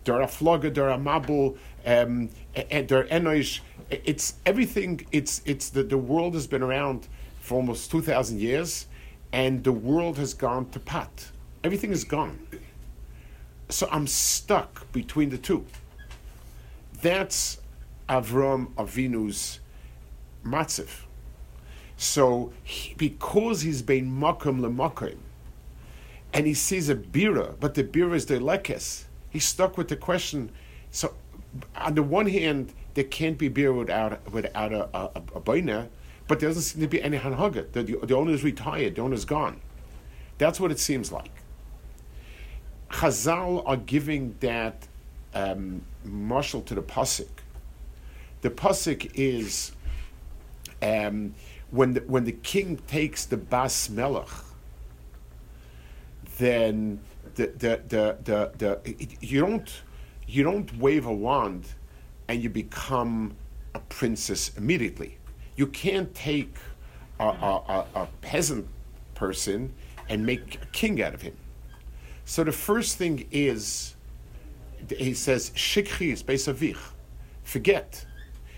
There 0.04 0.20
are 0.20 0.28
floga, 0.28 0.72
there 0.72 0.90
are 0.90 0.98
mabul, 0.98 1.56
um, 1.86 2.28
there 2.54 3.04
enoish. 3.04 3.60
It's 3.90 4.34
everything. 4.44 5.06
It's 5.10 5.40
it's 5.46 5.70
the 5.70 5.82
the 5.82 5.96
world 5.96 6.34
has 6.34 6.46
been 6.46 6.62
around 6.62 7.08
for 7.40 7.54
almost 7.54 7.90
two 7.90 8.02
thousand 8.02 8.40
years, 8.40 8.86
and 9.32 9.64
the 9.64 9.72
world 9.72 10.18
has 10.18 10.34
gone 10.34 10.68
to 10.70 10.80
pot. 10.80 11.30
Everything 11.62 11.92
is 11.92 12.04
gone. 12.04 12.43
So 13.68 13.88
I'm 13.90 14.06
stuck 14.06 14.90
between 14.92 15.30
the 15.30 15.38
two. 15.38 15.64
That's 17.00 17.58
Avram 18.08 18.72
Avinu's 18.74 19.60
matziv. 20.44 21.02
So 21.96 22.52
he, 22.62 22.94
because 22.94 23.62
he's 23.62 23.82
been 23.82 24.10
makom 24.10 24.60
lemakom, 24.60 25.16
and 26.32 26.46
he 26.46 26.54
sees 26.54 26.88
a 26.88 26.96
bira, 26.96 27.54
but 27.60 27.74
the 27.74 27.84
bira 27.84 28.14
is 28.14 28.26
the 28.26 28.40
lekes, 28.40 29.04
he's 29.30 29.44
stuck 29.44 29.78
with 29.78 29.88
the 29.88 29.96
question. 29.96 30.50
So 30.90 31.14
on 31.76 31.94
the 31.94 32.02
one 32.02 32.26
hand, 32.26 32.72
there 32.94 33.04
can't 33.04 33.38
be 33.38 33.48
bira 33.48 33.76
without 33.76 34.32
without 34.32 34.72
a, 34.72 34.88
a, 34.96 35.10
a, 35.14 35.22
a 35.36 35.40
baina, 35.40 35.88
but 36.26 36.40
there 36.40 36.48
doesn't 36.48 36.62
seem 36.62 36.80
to 36.80 36.88
be 36.88 37.02
any 37.02 37.18
hanhaga. 37.18 37.70
The, 37.72 37.82
the, 37.82 38.06
the 38.06 38.16
owner's 38.16 38.42
retired, 38.42 38.96
the 38.96 39.02
owner's 39.02 39.24
gone. 39.24 39.60
That's 40.38 40.58
what 40.58 40.72
it 40.72 40.80
seems 40.80 41.12
like. 41.12 41.30
Chazal 42.94 43.64
are 43.66 43.76
giving 43.76 44.36
that 44.38 44.86
um, 45.34 45.82
marshal 46.04 46.62
to 46.62 46.76
the 46.76 46.82
pasuk. 46.82 47.28
The 48.42 48.50
pasuk 48.50 49.10
is 49.14 49.72
um, 50.80 51.34
when 51.72 51.94
the, 51.94 52.00
when 52.02 52.24
the 52.24 52.32
king 52.32 52.76
takes 52.86 53.24
the 53.24 53.36
bas 53.36 53.90
melech, 53.90 54.28
then 56.38 57.00
the 57.34 57.46
the 57.46 57.80
the 57.88 58.16
the, 58.22 58.52
the 58.58 59.08
you 59.20 59.40
don't 59.40 59.82
you 60.28 60.44
don't 60.44 60.78
wave 60.78 61.06
a 61.06 61.12
wand 61.12 61.66
and 62.28 62.40
you 62.40 62.48
become 62.48 63.34
a 63.74 63.80
princess 63.80 64.56
immediately. 64.56 65.18
You 65.56 65.66
can't 65.66 66.14
take 66.14 66.54
a, 67.18 67.24
a, 67.24 67.26
a, 67.96 68.02
a 68.02 68.08
peasant 68.20 68.68
person 69.14 69.74
and 70.08 70.24
make 70.24 70.62
a 70.62 70.66
king 70.66 71.02
out 71.02 71.12
of 71.12 71.22
him. 71.22 71.36
So 72.24 72.44
the 72.44 72.52
first 72.52 72.96
thing 72.96 73.26
is 73.30 73.94
he 74.88 75.14
says, 75.14 75.50
Shikhi 75.50 76.12
is 76.12 76.22
Beisavich. 76.22 76.78
Forget. 77.42 78.06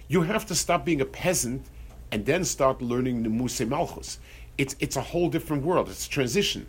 You 0.09 0.23
have 0.23 0.47
to 0.47 0.55
stop 0.55 0.85
being 0.85 1.01
a 1.01 1.05
peasant 1.05 1.67
and 2.13 2.25
then 2.25 2.45
start 2.45 2.81
learning 2.81 3.23
the 3.23 3.29
Muse 3.29 3.61
Malchus. 3.61 4.19
It's, 4.59 4.77
it's 4.79 4.97
a 4.97 5.01
whole 5.01 5.29
different 5.29 5.65
world. 5.65 5.89
It's 5.89 6.07
a 6.07 6.11
transition. 6.11 6.67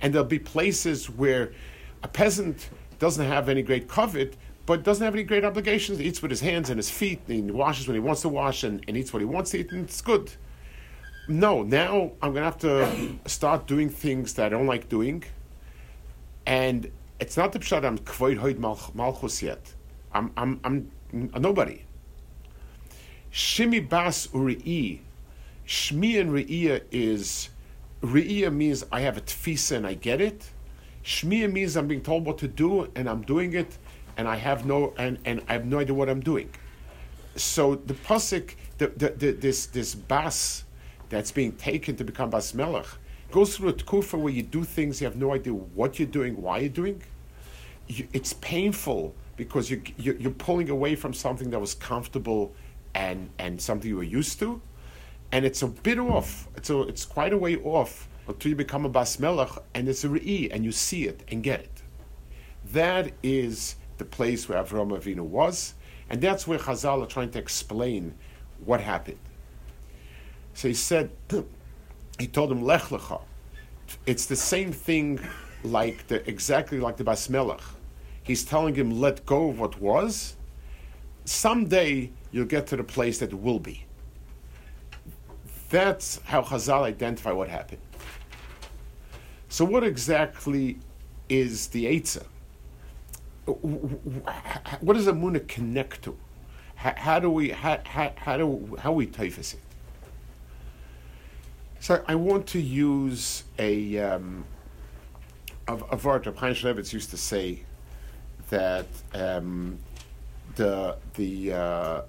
And 0.00 0.14
there'll 0.14 0.26
be 0.26 0.38
places 0.38 1.10
where 1.10 1.52
a 2.02 2.08
peasant 2.08 2.70
doesn't 2.98 3.26
have 3.26 3.48
any 3.48 3.62
great 3.62 3.88
covet, 3.88 4.36
but 4.64 4.82
doesn't 4.82 5.04
have 5.04 5.14
any 5.14 5.24
great 5.24 5.44
obligations. 5.44 5.98
He 5.98 6.06
eats 6.06 6.22
with 6.22 6.30
his 6.30 6.40
hands 6.40 6.70
and 6.70 6.78
his 6.78 6.90
feet, 6.90 7.20
and 7.28 7.44
he 7.44 7.50
washes 7.50 7.88
when 7.88 7.94
he 7.94 8.00
wants 8.00 8.22
to 8.22 8.28
wash, 8.28 8.64
and, 8.64 8.82
and 8.88 8.96
eats 8.96 9.12
what 9.12 9.20
he 9.20 9.26
wants 9.26 9.50
to 9.50 9.58
eat, 9.58 9.72
and 9.72 9.84
it's 9.84 10.00
good. 10.00 10.32
No, 11.28 11.62
now 11.62 12.12
I'm 12.22 12.32
going 12.32 12.34
to 12.34 12.44
have 12.44 12.58
to 12.58 13.28
start 13.28 13.66
doing 13.66 13.90
things 13.90 14.34
that 14.34 14.46
I 14.46 14.48
don't 14.50 14.66
like 14.66 14.88
doing. 14.88 15.24
And 16.46 16.90
it's 17.18 17.36
not 17.36 17.52
the 17.52 17.58
pshat 17.58 17.84
I'm 17.84 17.98
kvoid 17.98 18.38
hoid 18.38 18.58
malchus 18.94 19.42
yet. 19.42 19.74
I'm, 20.12 20.32
I'm, 20.36 20.60
I'm 20.64 20.90
a 21.34 21.40
nobody. 21.40 21.82
Shimi 23.32 23.86
bas 23.86 24.28
uri'i. 24.28 25.00
Shmi 25.66 26.20
and 26.20 26.30
re'iyah 26.30 26.82
is, 26.92 27.50
re'iyah 28.02 28.52
means 28.52 28.84
I 28.92 29.00
have 29.00 29.16
a 29.16 29.20
tfisa 29.20 29.76
and 29.76 29.86
I 29.86 29.94
get 29.94 30.20
it. 30.20 30.48
Shmiya 31.04 31.52
means 31.52 31.76
I'm 31.76 31.86
being 31.86 32.02
told 32.02 32.26
what 32.26 32.38
to 32.38 32.48
do 32.48 32.90
and 32.96 33.08
I'm 33.08 33.22
doing 33.22 33.54
it 33.54 33.78
and 34.16 34.26
I 34.26 34.36
have 34.36 34.66
no, 34.66 34.92
and, 34.98 35.18
and 35.24 35.42
I 35.48 35.52
have 35.52 35.64
no 35.64 35.78
idea 35.78 35.94
what 35.94 36.08
I'm 36.08 36.20
doing. 36.20 36.50
So 37.36 37.76
the 37.76 37.94
pasuk, 37.94 38.54
the, 38.78 38.88
the, 38.88 39.10
the, 39.10 39.30
this, 39.32 39.66
this 39.66 39.94
bas 39.94 40.64
that's 41.08 41.30
being 41.30 41.52
taken 41.52 41.96
to 41.96 42.04
become 42.04 42.30
bas 42.30 42.54
melech, 42.54 42.86
goes 43.30 43.56
through 43.56 43.70
a 43.70 43.72
tkufa 43.72 44.18
where 44.18 44.32
you 44.32 44.42
do 44.42 44.64
things 44.64 45.00
you 45.00 45.06
have 45.06 45.16
no 45.16 45.34
idea 45.34 45.52
what 45.52 45.98
you're 45.98 46.08
doing, 46.08 46.40
why 46.40 46.58
you're 46.58 46.68
doing. 46.68 47.02
You, 47.88 48.06
it's 48.12 48.32
painful 48.34 49.14
because 49.36 49.70
you, 49.70 49.82
you, 49.96 50.16
you're 50.18 50.32
pulling 50.32 50.70
away 50.70 50.94
from 50.94 51.12
something 51.12 51.50
that 51.50 51.60
was 51.60 51.74
comfortable 51.74 52.54
and, 52.94 53.30
and 53.38 53.60
something 53.60 53.88
you 53.88 53.96
were 53.96 54.02
used 54.02 54.38
to. 54.40 54.60
And 55.32 55.44
it's 55.44 55.62
a 55.62 55.68
bit 55.68 55.98
off. 55.98 56.48
It's, 56.56 56.70
a, 56.70 56.82
it's 56.82 57.04
quite 57.04 57.32
a 57.32 57.38
way 57.38 57.56
off 57.56 58.08
until 58.28 58.50
you 58.50 58.56
become 58.56 58.84
a 58.84 58.88
bas 58.88 59.18
melech 59.18 59.50
and 59.74 59.88
it's 59.88 60.04
a 60.04 60.08
re'i 60.08 60.52
and 60.52 60.64
you 60.64 60.72
see 60.72 61.04
it 61.04 61.22
and 61.28 61.42
get 61.42 61.60
it. 61.60 61.82
That 62.72 63.12
is 63.22 63.76
the 63.98 64.04
place 64.04 64.48
where 64.48 64.62
Avraham 64.62 64.90
Avinu 64.90 65.20
was, 65.20 65.74
and 66.10 66.20
that's 66.20 66.46
where 66.46 66.58
Chazal 66.58 67.02
are 67.02 67.06
trying 67.06 67.30
to 67.30 67.38
explain 67.38 68.14
what 68.64 68.80
happened. 68.80 69.18
So 70.54 70.68
he 70.68 70.74
said, 70.74 71.10
he 72.18 72.26
told 72.26 72.50
him 72.50 72.62
lech 72.62 72.82
lecha. 72.82 73.20
It's 74.06 74.26
the 74.26 74.36
same 74.36 74.72
thing, 74.72 75.20
like 75.62 76.06
the 76.08 76.28
exactly 76.28 76.80
like 76.80 76.96
the 76.96 77.04
bas 77.04 77.28
melech. 77.28 77.60
He's 78.22 78.44
telling 78.44 78.74
him, 78.74 79.00
let 79.00 79.24
go 79.24 79.50
of 79.50 79.60
what 79.60 79.80
was. 79.80 80.34
Someday 81.24 82.10
you'll 82.32 82.46
get 82.46 82.66
to 82.68 82.76
the 82.76 82.84
place 82.84 83.18
that 83.18 83.32
will 83.32 83.60
be. 83.60 83.84
That's 85.70 86.20
how 86.24 86.42
Chazal 86.42 86.82
identify 86.82 87.32
what 87.32 87.48
happened. 87.48 87.80
So, 89.48 89.64
what 89.64 89.84
exactly 89.84 90.78
is 91.28 91.68
the 91.68 91.86
Eitzah? 91.86 92.26
What 93.46 94.94
does 94.94 95.06
Amunah 95.06 95.46
connect 95.46 96.02
to? 96.02 96.16
How, 96.74 96.94
how, 96.96 97.18
do 97.20 97.30
we 97.30 97.50
how, 97.50 97.80
how, 97.84 98.12
how 98.16 98.36
do 98.36 98.76
how 98.80 98.92
we 98.92 99.06
typhus 99.06 99.54
it? 99.54 99.60
So 101.86 102.02
I 102.08 102.16
want 102.16 102.48
to 102.48 102.60
use 102.60 103.44
a 103.60 104.00
um, 104.00 104.44
a, 105.68 105.74
a 105.92 105.96
word 105.96 106.24
Chaim 106.24 106.52
Shmulevitz 106.52 106.92
used 106.92 107.10
to 107.10 107.16
say 107.16 107.62
that 108.50 108.88
um, 109.14 109.78
the 110.56 110.96
the 111.14 111.52
uh, 111.52 112.02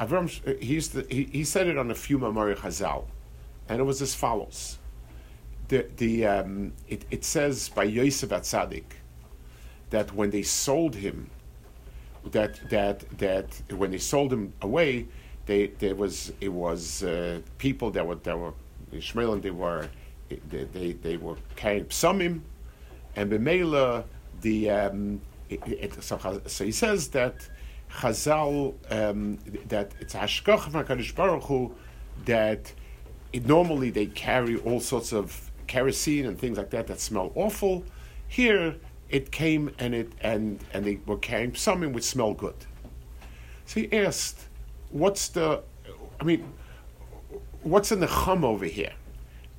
Avram 0.00 0.30
he 0.58 0.72
used 0.72 0.92
to, 0.92 1.06
he, 1.10 1.24
he 1.24 1.44
said 1.44 1.66
it 1.66 1.76
on 1.76 1.90
a 1.90 1.94
few 1.94 2.18
Mamari 2.18 2.56
Chazal, 2.56 3.04
and 3.68 3.78
it 3.78 3.82
was 3.82 4.00
as 4.00 4.14
follows. 4.14 4.78
The 5.68 5.86
the 5.98 6.24
um, 6.24 6.72
it, 6.88 7.04
it 7.10 7.24
says 7.26 7.68
by 7.68 7.84
Yosef 7.84 8.30
Atzadik 8.30 8.96
that 9.90 10.14
when 10.14 10.30
they 10.30 10.44
sold 10.44 10.94
him, 10.94 11.28
that 12.24 12.70
that 12.70 13.00
that 13.18 13.60
when 13.70 13.90
they 13.90 13.98
sold 13.98 14.32
him 14.32 14.54
away, 14.62 15.08
they 15.46 15.68
there 15.68 15.94
was 15.94 16.32
it 16.40 16.52
was 16.52 17.02
uh, 17.02 17.40
people 17.58 17.90
that 17.92 18.06
were 18.06 18.16
that 18.16 18.38
were 18.38 18.52
Ishmael 18.92 19.36
they 19.38 19.50
were 19.50 19.88
they, 20.28 20.64
they, 20.64 20.92
they 20.92 21.16
were 21.16 21.36
carrying 21.54 21.86
psamim, 21.86 22.40
and 23.14 23.30
b'meila 23.30 24.04
the 24.40 24.70
um, 24.70 25.20
it, 25.48 25.60
it, 25.66 26.02
so, 26.02 26.40
so, 26.46 26.64
he 26.64 26.72
says 26.72 27.08
that 27.08 27.48
Chazal 27.90 28.74
um, 28.90 29.38
that 29.68 29.92
it's 30.00 30.14
hashkach 30.14 30.60
from 30.60 31.14
Baruch 31.16 31.44
Hu 31.44 31.74
that 32.24 32.72
it, 33.32 33.46
normally 33.46 33.90
they 33.90 34.06
carry 34.06 34.56
all 34.58 34.80
sorts 34.80 35.12
of 35.12 35.50
kerosene 35.66 36.26
and 36.26 36.38
things 36.38 36.58
like 36.58 36.70
that 36.70 36.86
that 36.88 37.00
smell 37.00 37.32
awful. 37.34 37.84
Here 38.28 38.76
it 39.08 39.30
came 39.30 39.72
and 39.78 39.94
it 39.94 40.12
and 40.20 40.58
and 40.72 40.84
they 40.84 40.98
were 41.06 41.18
carrying 41.18 41.54
something 41.54 41.92
which 41.92 42.04
smelled 42.04 42.38
good. 42.38 42.56
So 43.66 43.80
he 43.80 43.92
asked, 43.92 44.46
"What's 44.90 45.28
the? 45.28 45.62
I 46.20 46.24
mean, 46.24 46.52
what's 47.62 47.92
in 47.92 48.00
the 48.00 48.06
chum 48.06 48.44
over 48.44 48.64
here?" 48.64 48.92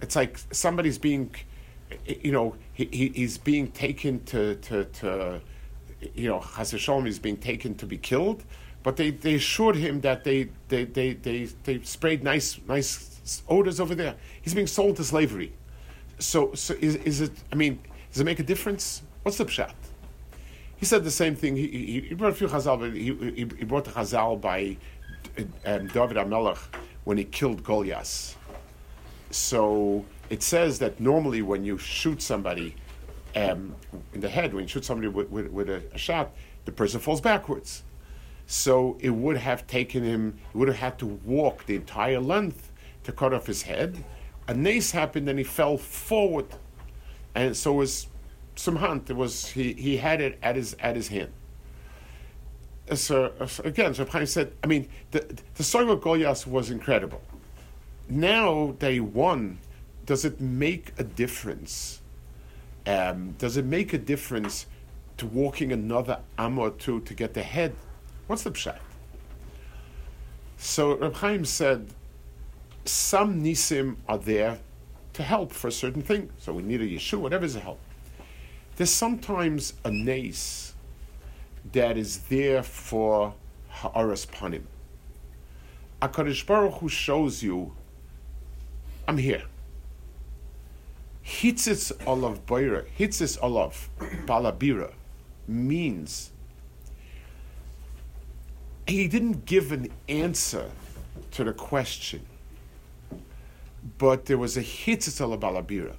It's 0.01 0.15
like 0.15 0.37
somebody's 0.51 0.97
being, 0.97 1.33
you 2.05 2.31
know, 2.31 2.55
he, 2.73 2.85
he 2.91 3.09
he's 3.09 3.37
being 3.37 3.71
taken 3.71 4.23
to 4.25 4.55
to 4.55 4.85
to, 4.85 5.41
you 6.13 6.29
know, 6.29 6.41
Shalom 6.63 7.07
is 7.07 7.19
being 7.19 7.37
taken 7.37 7.75
to 7.75 7.85
be 7.85 7.97
killed, 7.97 8.43
but 8.83 8.95
they, 8.95 9.11
they 9.11 9.35
assured 9.35 9.75
him 9.75 10.01
that 10.01 10.23
they 10.23 10.49
they, 10.69 10.85
they, 10.85 11.13
they 11.13 11.45
they 11.63 11.81
sprayed 11.81 12.23
nice 12.23 12.59
nice 12.67 13.41
odors 13.49 13.79
over 13.79 13.95
there. 13.95 14.15
He's 14.41 14.53
being 14.53 14.67
sold 14.67 14.97
to 14.97 15.03
slavery. 15.03 15.51
So 16.19 16.53
so 16.53 16.75
is 16.79 16.95
is 16.97 17.21
it? 17.21 17.31
I 17.51 17.55
mean, 17.55 17.79
does 18.11 18.21
it 18.21 18.25
make 18.25 18.39
a 18.39 18.43
difference? 18.43 19.01
What's 19.23 19.37
the 19.37 19.45
pshat? 19.45 19.73
He 20.77 20.85
said 20.85 21.03
the 21.03 21.11
same 21.11 21.35
thing. 21.35 21.55
He, 21.55 21.67
he, 21.67 22.01
he 22.09 22.13
brought 22.13 22.31
a 22.31 22.35
few 22.35 22.47
chazal, 22.47 22.79
but 22.79 22.93
he, 22.93 23.13
he, 23.13 23.47
he 23.57 23.65
brought 23.65 23.85
the 23.85 23.91
chazal 23.91 24.39
by 24.39 24.77
um, 25.65 25.87
David 25.87 26.17
HaMelech 26.17 26.59
when 27.03 27.17
he 27.17 27.23
killed 27.23 27.63
Goliath. 27.63 28.37
So 29.31 30.05
it 30.29 30.43
says 30.43 30.79
that 30.79 30.99
normally 30.99 31.41
when 31.41 31.63
you 31.63 31.77
shoot 31.77 32.21
somebody 32.21 32.75
um, 33.35 33.75
in 34.13 34.21
the 34.21 34.29
head, 34.29 34.53
when 34.53 34.63
you 34.63 34.67
shoot 34.67 34.85
somebody 34.85 35.07
with, 35.07 35.29
with, 35.29 35.47
with 35.51 35.69
a, 35.69 35.81
a, 35.93 35.97
shot, 35.97 36.31
the 36.65 36.71
person 36.71 36.99
falls 36.99 37.21
backwards. 37.21 37.83
So 38.45 38.97
it 38.99 39.09
would 39.09 39.37
have 39.37 39.67
taken 39.67 40.03
him, 40.03 40.37
he 40.51 40.57
would 40.57 40.67
have 40.67 40.77
had 40.77 40.99
to 40.99 41.05
walk 41.05 41.65
the 41.65 41.75
entire 41.75 42.19
length 42.19 42.71
to 43.03 43.11
cut 43.11 43.33
off 43.33 43.45
his 43.45 43.61
head. 43.61 44.03
A 44.47 44.53
nace 44.53 44.91
happened 44.91 45.29
and 45.29 45.37
he 45.37 45.43
fell 45.43 45.77
forward. 45.77 46.47
And 47.35 47.55
so 47.55 47.73
was 47.73 48.07
some 48.55 48.77
hunt. 48.77 49.09
It 49.09 49.15
was 49.15 49.47
he, 49.47 49.73
he 49.73 49.97
had 49.97 50.21
it 50.21 50.39
at 50.41 50.55
his 50.55 50.75
at 50.79 50.95
his 50.95 51.09
hand. 51.09 51.31
So, 52.95 53.33
again, 53.63 53.93
so 53.93 54.05
Chaim 54.05 54.25
said, 54.25 54.53
I 54.63 54.67
mean, 54.67 54.87
the 55.11 55.25
the 55.55 55.89
of 55.89 56.01
Goliath 56.01 56.47
was 56.47 56.69
incredible. 56.69 57.21
Now 58.09 58.75
they 58.79 58.99
won. 58.99 59.59
Does 60.05 60.23
it 60.23 60.39
make 60.39 60.93
a 60.97 61.03
difference? 61.03 62.01
Um, 62.85 63.35
does 63.37 63.57
it 63.57 63.65
make 63.65 63.91
a 63.91 63.97
difference 63.97 64.67
to 65.17 65.27
walking 65.27 65.73
another 65.73 66.19
am 66.37 66.57
or 66.57 66.69
two 66.69 67.01
to 67.01 67.13
get 67.13 67.33
the 67.33 67.43
head? 67.43 67.75
What's 68.27 68.43
the 68.43 68.51
pshat? 68.51 68.77
So 70.57 70.95
Reb 70.95 71.15
Chaim 71.15 71.43
said, 71.43 71.93
some 72.85 73.43
nisim 73.43 73.97
are 74.07 74.17
there 74.17 74.59
to 75.13 75.23
help 75.23 75.51
for 75.51 75.67
a 75.67 75.71
certain 75.71 76.01
thing. 76.01 76.29
So 76.37 76.53
we 76.53 76.63
need 76.63 76.81
a 76.81 76.87
yeshua, 76.87 77.19
whatever 77.19 77.43
is 77.43 77.55
a 77.55 77.59
help. 77.59 77.79
There's 78.77 78.91
sometimes 78.91 79.73
a 79.83 79.91
nace 79.91 80.66
that 81.71 81.97
is 81.97 82.19
there 82.29 82.63
for 82.63 83.33
ha'aras 83.69 84.25
panim. 84.25 84.63
HaKadosh 86.01 86.45
Baruch 86.45 86.75
Hu 86.75 86.89
shows 86.89 87.43
you, 87.43 87.73
I'm 89.07 89.17
here. 89.17 89.43
Hitzitz 91.25 91.91
olav 92.05 92.45
boira, 92.45 92.85
hitzitz 92.97 93.37
olav 93.41 93.89
balabira 94.25 94.93
means 95.47 96.31
he 98.85 99.07
didn't 99.07 99.45
give 99.45 99.71
an 99.71 99.91
answer 100.07 100.69
to 101.31 101.43
the 101.43 101.51
question, 101.51 102.25
but 103.97 104.25
there 104.25 104.37
was 104.37 104.55
a 104.55 104.61
hitzitz 104.61 105.19
olav 105.19 105.41
balabira. 105.41 105.95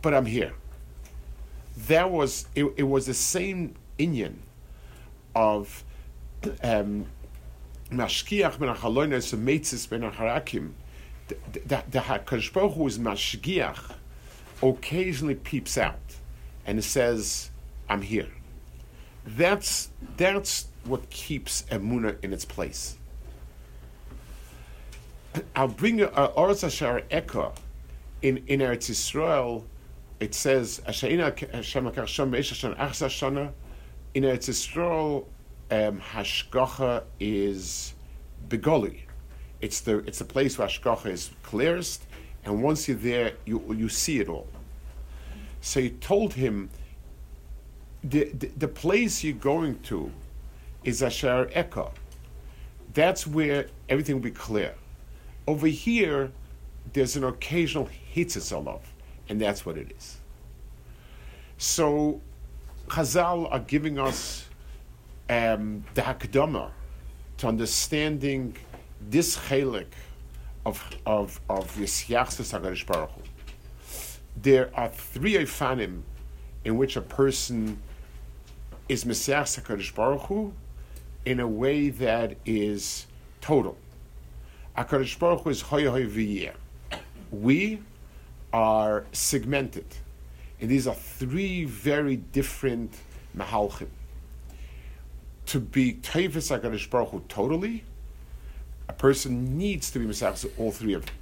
But 0.00 0.14
I'm 0.14 0.26
here 0.26 0.52
that 1.86 2.10
was 2.10 2.46
it, 2.54 2.64
it 2.76 2.82
was 2.82 3.06
the 3.06 3.14
same 3.14 3.74
inyan 3.98 4.34
of 5.38 5.84
um, 6.62 7.06
mashkiach 7.90 8.58
ben 8.58 8.74
achalonis 8.74 9.32
and 9.32 9.46
meitzis 9.46 9.88
ben 9.88 10.00
acharakim. 10.02 10.72
The 11.28 12.00
Hakadosh 12.00 12.52
Baruch 12.52 12.74
Hu 12.74 12.86
is 12.86 12.98
mashgiach. 12.98 13.94
Occasionally 14.62 15.36
peeps 15.36 15.78
out, 15.78 16.16
and 16.66 16.82
says, 16.82 17.50
"I'm 17.88 18.02
here." 18.02 18.32
That's 19.24 19.90
that's 20.16 20.66
what 20.84 21.08
keeps 21.10 21.62
emuna 21.70 22.16
in 22.24 22.32
its 22.32 22.44
place. 22.44 22.98
I'll 25.54 25.68
bring 25.68 25.98
Oretz 25.98 26.64
Asher 26.64 27.04
Eka 27.10 27.56
in 28.22 28.38
in 28.48 28.60
Eretz 28.60 28.90
Yisrael 28.90 29.64
it 30.20 30.34
says, 30.34 30.80
in 34.14 34.24
Eretz 34.24 34.48
Yisrael, 34.48 35.26
um, 35.70 36.00
Hashgacha 36.00 37.04
is 37.20 37.94
Begoli. 38.48 39.00
It's 39.60 39.80
the, 39.80 39.98
it's 39.98 40.18
the 40.18 40.24
place 40.24 40.58
where 40.58 40.68
Hashgacha 40.68 41.06
is 41.06 41.30
clearest, 41.42 42.04
and 42.44 42.62
once 42.62 42.88
you're 42.88 42.96
there, 42.96 43.32
you, 43.44 43.62
you 43.76 43.88
see 43.88 44.20
it 44.20 44.28
all. 44.28 44.46
So 45.60 45.80
he 45.80 45.90
told 45.90 46.34
him, 46.34 46.70
the, 48.02 48.24
the, 48.24 48.46
the 48.56 48.68
place 48.68 49.24
you're 49.24 49.34
going 49.34 49.80
to 49.80 50.10
is 50.84 51.02
Asher 51.02 51.50
Eka. 51.54 51.90
That's 52.94 53.26
where 53.26 53.66
everything 53.88 54.16
will 54.16 54.22
be 54.22 54.30
clear. 54.30 54.74
Over 55.46 55.66
here, 55.66 56.30
there's 56.92 57.16
an 57.16 57.24
occasional 57.24 57.88
hitzis 58.14 58.80
and 59.28 59.40
that's 59.40 59.66
what 59.66 59.76
it 59.76 59.92
is. 59.96 60.18
So, 61.58 62.20
Chazal 62.88 63.52
are 63.52 63.60
giving 63.60 63.98
us 63.98 64.46
um, 65.28 65.84
the 65.94 66.02
hakdama 66.02 66.70
to 67.38 67.46
understanding 67.46 68.56
this 69.00 69.36
chelik 69.36 69.86
of 70.66 70.82
of 71.06 71.40
of 71.48 71.76
Baruch 72.86 73.10
Hu. 73.10 73.22
There 74.36 74.70
are 74.74 74.88
three 74.88 75.34
efanim 75.34 76.02
in 76.64 76.76
which 76.76 76.96
a 76.96 77.00
person 77.00 77.80
is 78.88 79.04
Mesiach 79.04 79.60
Hakadosh 79.60 79.94
Baruch 79.94 80.22
Hu 80.22 80.52
in 81.24 81.40
a 81.40 81.48
way 81.48 81.90
that 81.90 82.36
is 82.44 83.06
total. 83.40 83.76
Hakadosh 84.76 85.18
Baruch 85.18 85.42
Hu 85.42 85.50
is 85.50 85.60
hoy 85.60 85.88
hoy 85.88 86.52
We 87.30 87.80
are 88.52 89.04
segmented. 89.12 89.86
And 90.60 90.68
these 90.68 90.86
are 90.86 90.94
three 90.94 91.64
very 91.64 92.16
different 92.16 92.92
mahalchim. 93.36 93.88
To 95.46 95.60
be 95.60 95.94
Tevis 95.94 96.50
HaKadosh 96.50 96.90
Baruch 96.90 97.10
Hu 97.10 97.22
totally, 97.28 97.84
a 98.88 98.92
person 98.92 99.56
needs 99.56 99.90
to 99.92 99.98
be 99.98 100.06
Mesachs 100.06 100.48
all 100.58 100.72
three 100.72 100.94
of 100.94 101.06
them. 101.06 101.14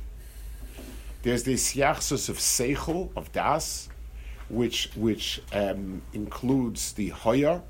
There's 1.22 1.42
the 1.42 1.54
Siachsus 1.54 2.28
of 2.28 2.38
Seichel, 2.38 3.10
of 3.16 3.32
Das, 3.32 3.88
which, 4.48 4.90
which 4.94 5.42
um, 5.52 6.02
includes 6.12 6.92
the 6.92 7.08
Hoya. 7.08 7.62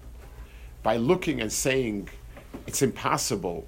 By 0.82 0.96
looking 0.98 1.40
and 1.40 1.52
saying, 1.52 2.08
it's 2.66 2.82
impossible 2.82 3.66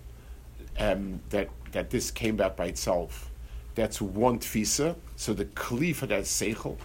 um, 0.79 1.21
that 1.31 1.49
that 1.73 1.91
this 1.91 2.11
came 2.11 2.37
back 2.37 2.57
by 2.57 2.67
itself. 2.67 3.31
That's 3.75 4.01
one 4.01 4.39
tfisa. 4.39 4.97
So 5.17 5.33
the 5.35 5.45
kli 5.45 5.95
for 5.95 6.07
that 6.07 6.25
seichel. 6.25 6.77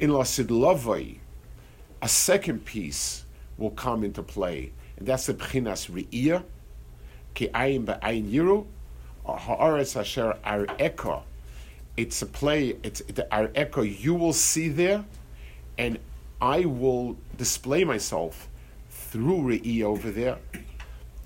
In 0.00 0.08
Lasid 0.08 0.46
Lavai, 0.46 1.18
a 2.00 2.08
second 2.08 2.64
piece 2.64 3.26
will 3.58 3.72
come 3.72 4.02
into 4.02 4.22
play, 4.22 4.72
and 4.96 5.06
that's 5.06 5.26
the 5.26 5.34
bchinas 5.34 5.90
re'iyah, 5.90 6.42
ki 7.34 7.48
ayin 7.48 7.84
ba'ayin 7.84 8.32
yiru, 8.32 8.64
ha'aretz 9.26 10.00
asher 10.00 10.38
ar. 10.42 10.66
It's 11.98 12.22
a 12.22 12.26
play. 12.26 12.78
It's 12.82 13.02
the 13.02 13.30
ar. 13.30 13.50
You 13.84 14.14
will 14.14 14.32
see 14.32 14.70
there, 14.70 15.04
and 15.76 15.98
I 16.40 16.64
will 16.64 17.18
display 17.36 17.84
myself 17.84 18.48
through 18.88 19.42
re'iyah 19.42 19.82
over 19.82 20.10
there. 20.10 20.38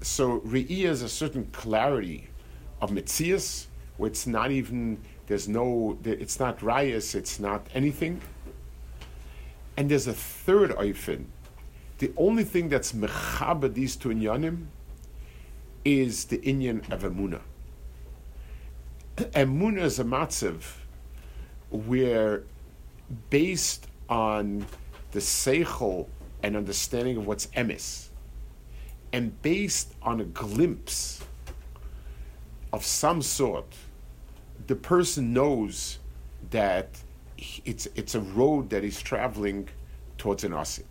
So 0.02 0.40
re'iyah 0.40 0.86
is 0.86 1.02
a 1.02 1.08
certain 1.08 1.44
clarity 1.52 2.26
of 2.80 2.90
mitzias, 2.90 3.66
where 3.98 4.10
it's 4.10 4.26
not 4.26 4.50
even 4.50 4.98
there's 5.28 5.46
no 5.46 5.96
it's 6.02 6.40
not 6.40 6.58
rayas, 6.58 7.14
it's 7.14 7.38
not 7.38 7.68
anything. 7.72 8.20
And 9.76 9.90
there's 9.90 10.06
a 10.06 10.14
third 10.14 10.70
oifen. 10.72 11.26
The 11.98 12.12
only 12.16 12.44
thing 12.44 12.68
that's 12.68 12.92
mechaba 12.92 13.72
these 13.72 13.96
two 13.96 14.10
inyanim 14.10 14.66
is 15.84 16.26
the 16.26 16.38
inyan 16.38 16.90
of 16.92 17.02
emuna. 17.02 17.40
Emuna 19.16 19.82
is 19.82 19.98
a 19.98 20.04
matziv 20.04 20.62
where, 21.70 22.42
based 23.30 23.86
on 24.08 24.66
the 25.12 25.20
seichel 25.20 26.08
and 26.42 26.56
understanding 26.56 27.16
of 27.16 27.26
what's 27.26 27.46
emis, 27.48 28.08
and 29.12 29.40
based 29.42 29.94
on 30.02 30.20
a 30.20 30.24
glimpse 30.24 31.22
of 32.72 32.84
some 32.84 33.22
sort, 33.22 33.72
the 34.66 34.74
person 34.74 35.32
knows 35.32 35.98
that 36.50 37.03
it's, 37.64 37.86
it's 37.94 38.14
a 38.14 38.20
road 38.20 38.70
that 38.70 38.82
he's 38.82 39.00
traveling 39.00 39.68
towards 40.18 40.44
an 40.44 40.52
asid. 40.52 40.86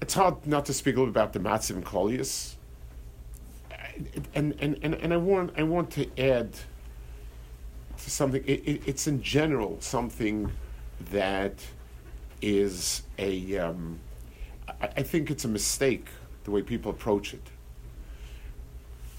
It's 0.00 0.14
hard 0.14 0.46
not 0.46 0.66
to 0.66 0.74
speak 0.74 0.96
a 0.96 0.98
little 0.98 1.10
about 1.10 1.32
the 1.32 1.40
Matziv 1.40 1.76
and. 1.76 2.56
And, 4.34 4.54
and, 4.60 4.78
and, 4.82 4.94
and 4.94 5.14
I, 5.14 5.16
want, 5.16 5.52
I 5.56 5.62
want 5.62 5.90
to 5.92 6.06
add 6.18 6.52
to 7.98 8.10
something, 8.10 8.42
it, 8.44 8.60
it, 8.66 8.82
it's 8.86 9.06
in 9.06 9.22
general 9.22 9.76
something 9.80 10.50
that 11.10 11.54
is 12.42 13.02
a, 13.18 13.58
um, 13.58 13.98
I, 14.68 14.88
I 14.96 15.02
think 15.02 15.30
it's 15.30 15.44
a 15.44 15.48
mistake 15.48 16.08
the 16.42 16.50
way 16.50 16.62
people 16.62 16.90
approach 16.90 17.34
it. 17.34 17.42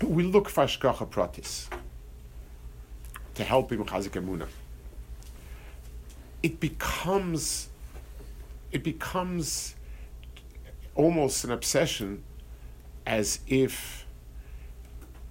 We 0.04 0.24
look 0.24 0.50
for 0.50 0.66
Ashkacha 0.66 1.10
Pratis 1.10 1.70
to 3.36 3.44
help 3.44 3.72
him 3.72 3.84
Chazik 3.86 4.12
Emunah. 4.12 4.48
It 6.42 6.60
becomes, 6.60 7.70
it 8.72 8.84
becomes 8.84 9.76
almost 10.96 11.44
an 11.44 11.52
obsession 11.52 12.24
as 13.06 13.40
if 13.48 14.06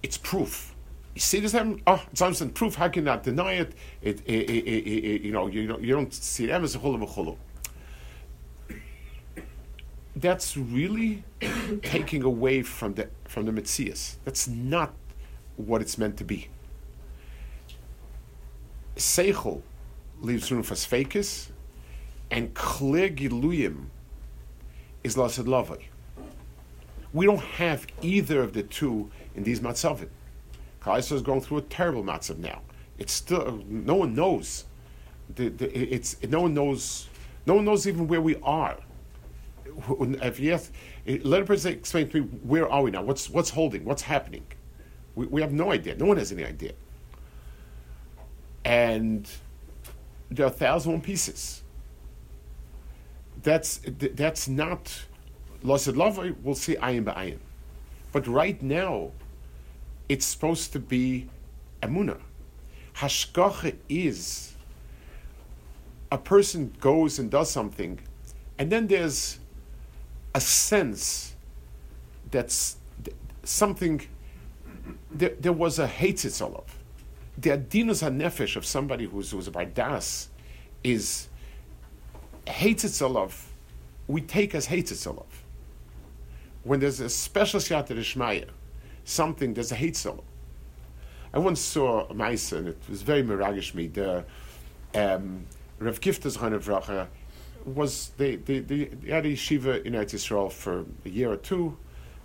it's 0.03 0.17
proof. 0.17 0.73
You 1.15 1.21
see 1.21 1.39
this 1.39 1.53
happen? 1.53 1.81
Oh, 1.87 2.03
it's 2.11 2.21
instant 2.21 2.53
proof. 2.53 2.75
How 2.75 2.89
can 2.89 3.05
not 3.05 3.23
deny 3.23 3.53
it? 3.53 3.73
It, 4.01 4.21
it, 4.25 4.49
it, 4.49 5.21
you 5.21 5.31
know, 5.31 5.47
you 5.47 5.67
don't, 5.67 5.81
you 5.81 5.95
don't 5.95 6.13
see 6.13 6.45
them 6.45 6.63
as 6.63 6.75
a 6.75 6.79
chulu. 6.79 7.37
That's 10.17 10.57
really 10.57 11.23
taking 11.83 12.23
away 12.23 12.61
from 12.63 12.93
the 12.93 13.09
from 13.25 13.45
the 13.45 13.51
mitzias. 13.51 14.15
That's 14.25 14.47
not 14.47 14.93
what 15.57 15.81
it's 15.81 15.97
meant 15.97 16.17
to 16.17 16.23
be. 16.23 16.49
Seichel 18.95 19.61
leaves 20.21 20.51
room 20.51 20.63
for 20.63 20.75
sfekis, 20.75 21.49
and 22.31 22.53
klir 22.53 23.15
giluyim 23.15 23.85
is 25.03 25.15
lasad 25.15 25.45
lavai. 25.45 25.83
We 27.13 27.25
don't 27.25 27.41
have 27.41 27.85
either 28.01 28.41
of 28.41 28.53
the 28.53 28.63
two 28.63 29.09
in 29.35 29.43
these 29.43 29.59
matzavim. 29.59 30.09
Kaiser 30.81 31.15
is 31.15 31.21
going 31.21 31.41
through 31.41 31.57
a 31.57 31.61
terrible 31.61 32.03
matzav 32.03 32.37
now. 32.37 32.61
It's 32.97 33.13
still 33.13 33.63
no 33.67 33.95
one 33.95 34.15
knows. 34.15 34.65
The, 35.35 35.49
the, 35.49 35.93
it's 35.93 36.21
no 36.23 36.41
one 36.41 36.53
knows. 36.53 37.09
No 37.45 37.55
one 37.55 37.65
knows 37.65 37.87
even 37.87 38.07
where 38.07 38.21
we 38.21 38.35
are. 38.43 38.77
If 39.99 40.39
yes, 40.39 40.71
let 41.05 41.41
a 41.41 41.45
person 41.45 41.73
explain 41.73 42.07
to 42.09 42.21
me 42.21 42.27
where 42.43 42.69
are 42.69 42.83
we 42.83 42.91
now? 42.91 43.01
What's 43.01 43.29
what's 43.29 43.49
holding? 43.49 43.83
What's 43.83 44.03
happening? 44.03 44.45
We, 45.15 45.25
we 45.27 45.41
have 45.41 45.51
no 45.51 45.71
idea. 45.71 45.95
No 45.95 46.05
one 46.05 46.17
has 46.17 46.31
any 46.31 46.45
idea 46.45 46.73
and 48.65 49.29
there 50.31 50.47
are 50.47 50.49
thousand 50.49 50.93
one 50.93 51.01
pieces. 51.01 51.61
That's 53.43 53.79
that's 53.85 54.47
not 54.47 55.05
love. 55.63 55.87
We'll 56.43 56.55
see 56.55 56.75
ayin 56.75 57.05
ba'ayin, 57.05 57.37
but 58.11 58.27
right 58.27 58.61
now, 58.61 59.11
it's 60.09 60.25
supposed 60.25 60.73
to 60.73 60.79
be 60.79 61.29
emuna. 61.81 62.17
Hashgacha 62.95 63.75
is 63.87 64.55
a 66.11 66.17
person 66.17 66.73
goes 66.79 67.19
and 67.19 67.29
does 67.29 67.51
something, 67.51 67.99
and 68.57 68.71
then 68.71 68.87
there's 68.87 69.37
a 70.33 70.41
sense 70.41 71.35
that's 72.31 72.77
something. 73.43 74.01
There, 75.11 75.33
there 75.39 75.53
was 75.53 75.79
a 75.79 75.87
hatzitzolov 75.87 76.65
the 77.37 77.51
adinus 77.51 78.01
hanefesh 78.01 78.55
of 78.55 78.65
somebody 78.65 79.05
who's 79.05 79.31
who's 79.31 79.47
a 79.47 79.51
bardas 79.51 80.27
is 80.83 81.27
hates 82.47 82.83
itself. 82.83 83.51
We 84.07 84.21
take 84.21 84.53
as 84.55 84.67
hates 84.67 84.91
itself. 84.91 85.43
When 86.63 86.79
there's 86.79 86.99
a 86.99 87.09
special 87.09 87.59
at 87.75 88.49
something 89.03 89.53
there's 89.53 89.71
a 89.71 89.75
hate 89.75 89.95
solo. 89.95 90.23
I 91.33 91.39
once 91.39 91.59
saw 91.59 92.07
a 92.07 92.13
mice 92.13 92.51
and 92.51 92.67
it 92.67 92.77
was 92.89 93.01
very 93.01 93.23
miragish 93.23 93.73
me. 93.73 93.87
The 93.87 94.25
um, 94.95 95.45
Rav 95.79 95.99
Giftas 95.99 96.37
Vracha 96.37 97.07
was 97.65 98.11
they, 98.17 98.35
they, 98.37 98.59
they 98.59 98.89
had 99.07 99.25
a 99.25 99.33
yeshiva 99.33 99.83
in 99.85 99.93
Eretz 99.93 100.13
Yisrael 100.13 100.51
for 100.51 100.85
a 101.05 101.09
year 101.09 101.31
or 101.31 101.37
two. 101.37 101.77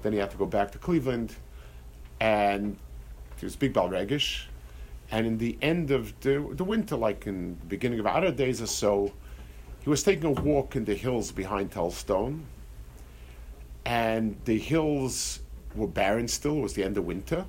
Then 0.03 0.13
he 0.13 0.19
had 0.19 0.31
to 0.31 0.37
go 0.37 0.47
back 0.47 0.71
to 0.73 0.79
Cleveland, 0.79 1.35
and 2.21 2.77
he 3.39 3.47
was 3.47 3.57
big 3.57 3.75
Balregish, 3.75 4.45
and 5.11 5.27
in 5.27 5.39
the 5.39 5.59
end 5.61 5.91
of 5.91 6.19
the, 6.21 6.47
the 6.53 6.65
winter, 6.65 6.97
like 6.97 7.27
in 7.27 7.57
the 7.61 7.67
beginning 7.67 7.99
of 7.99 8.07
other 8.07 8.31
days 8.31 8.63
or 8.63 8.67
so, 8.67 9.13
he 9.81 9.91
was 9.91 10.03
taking 10.03 10.25
a 10.25 10.31
walk 10.31 10.77
in 10.77 10.85
the 10.85 10.95
hills 10.95 11.33
behind 11.33 11.73
Telz-Stone. 11.73 12.45
And 13.85 14.37
the 14.45 14.59
hills 14.59 15.41
were 15.75 15.89
barren 15.89 16.29
still, 16.29 16.59
it 16.59 16.63
was 16.63 16.75
the 16.75 16.85
end 16.85 16.97
of 16.97 17.07
winter. 17.07 17.45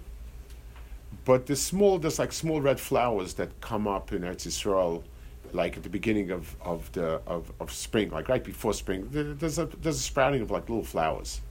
But 1.24 1.46
the 1.46 1.56
small, 1.56 2.00
there's 2.00 2.18
like 2.18 2.32
small 2.32 2.62
red 2.62 2.80
flowers 2.80 3.36
that 3.36 3.62
come 3.62 3.88
up 3.88 4.12
in 4.12 4.22
Eretz 4.22 4.48
Yisrael, 4.48 5.04
like 5.52 5.78
at 5.78 5.84
the 5.84 5.90
beginning 5.90 6.32
of, 6.32 6.56
of, 6.62 6.92
the, 6.94 7.22
of, 7.28 7.52
of 7.60 7.72
spring, 7.72 8.10
like 8.10 8.28
right 8.28 8.44
before 8.44 8.74
spring. 8.74 9.08
There's 9.12 9.60
a, 9.60 9.66
there's 9.66 9.98
a 9.98 10.02
sprouting 10.02 10.42
of 10.42 10.50
like 10.50 10.68
little 10.68 10.86
flowers. 10.86 11.42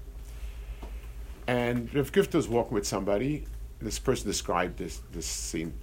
And 1.47 1.95
Rav 1.95 2.11
Gifter 2.11 2.35
was 2.35 2.49
walking 2.49 2.75
with 2.75 2.87
somebody. 2.87 3.45
This 3.81 3.99
person 3.99 4.27
described 4.27 4.79
this, 4.79 5.03
this 5.13 5.27
scene 5.27 5.75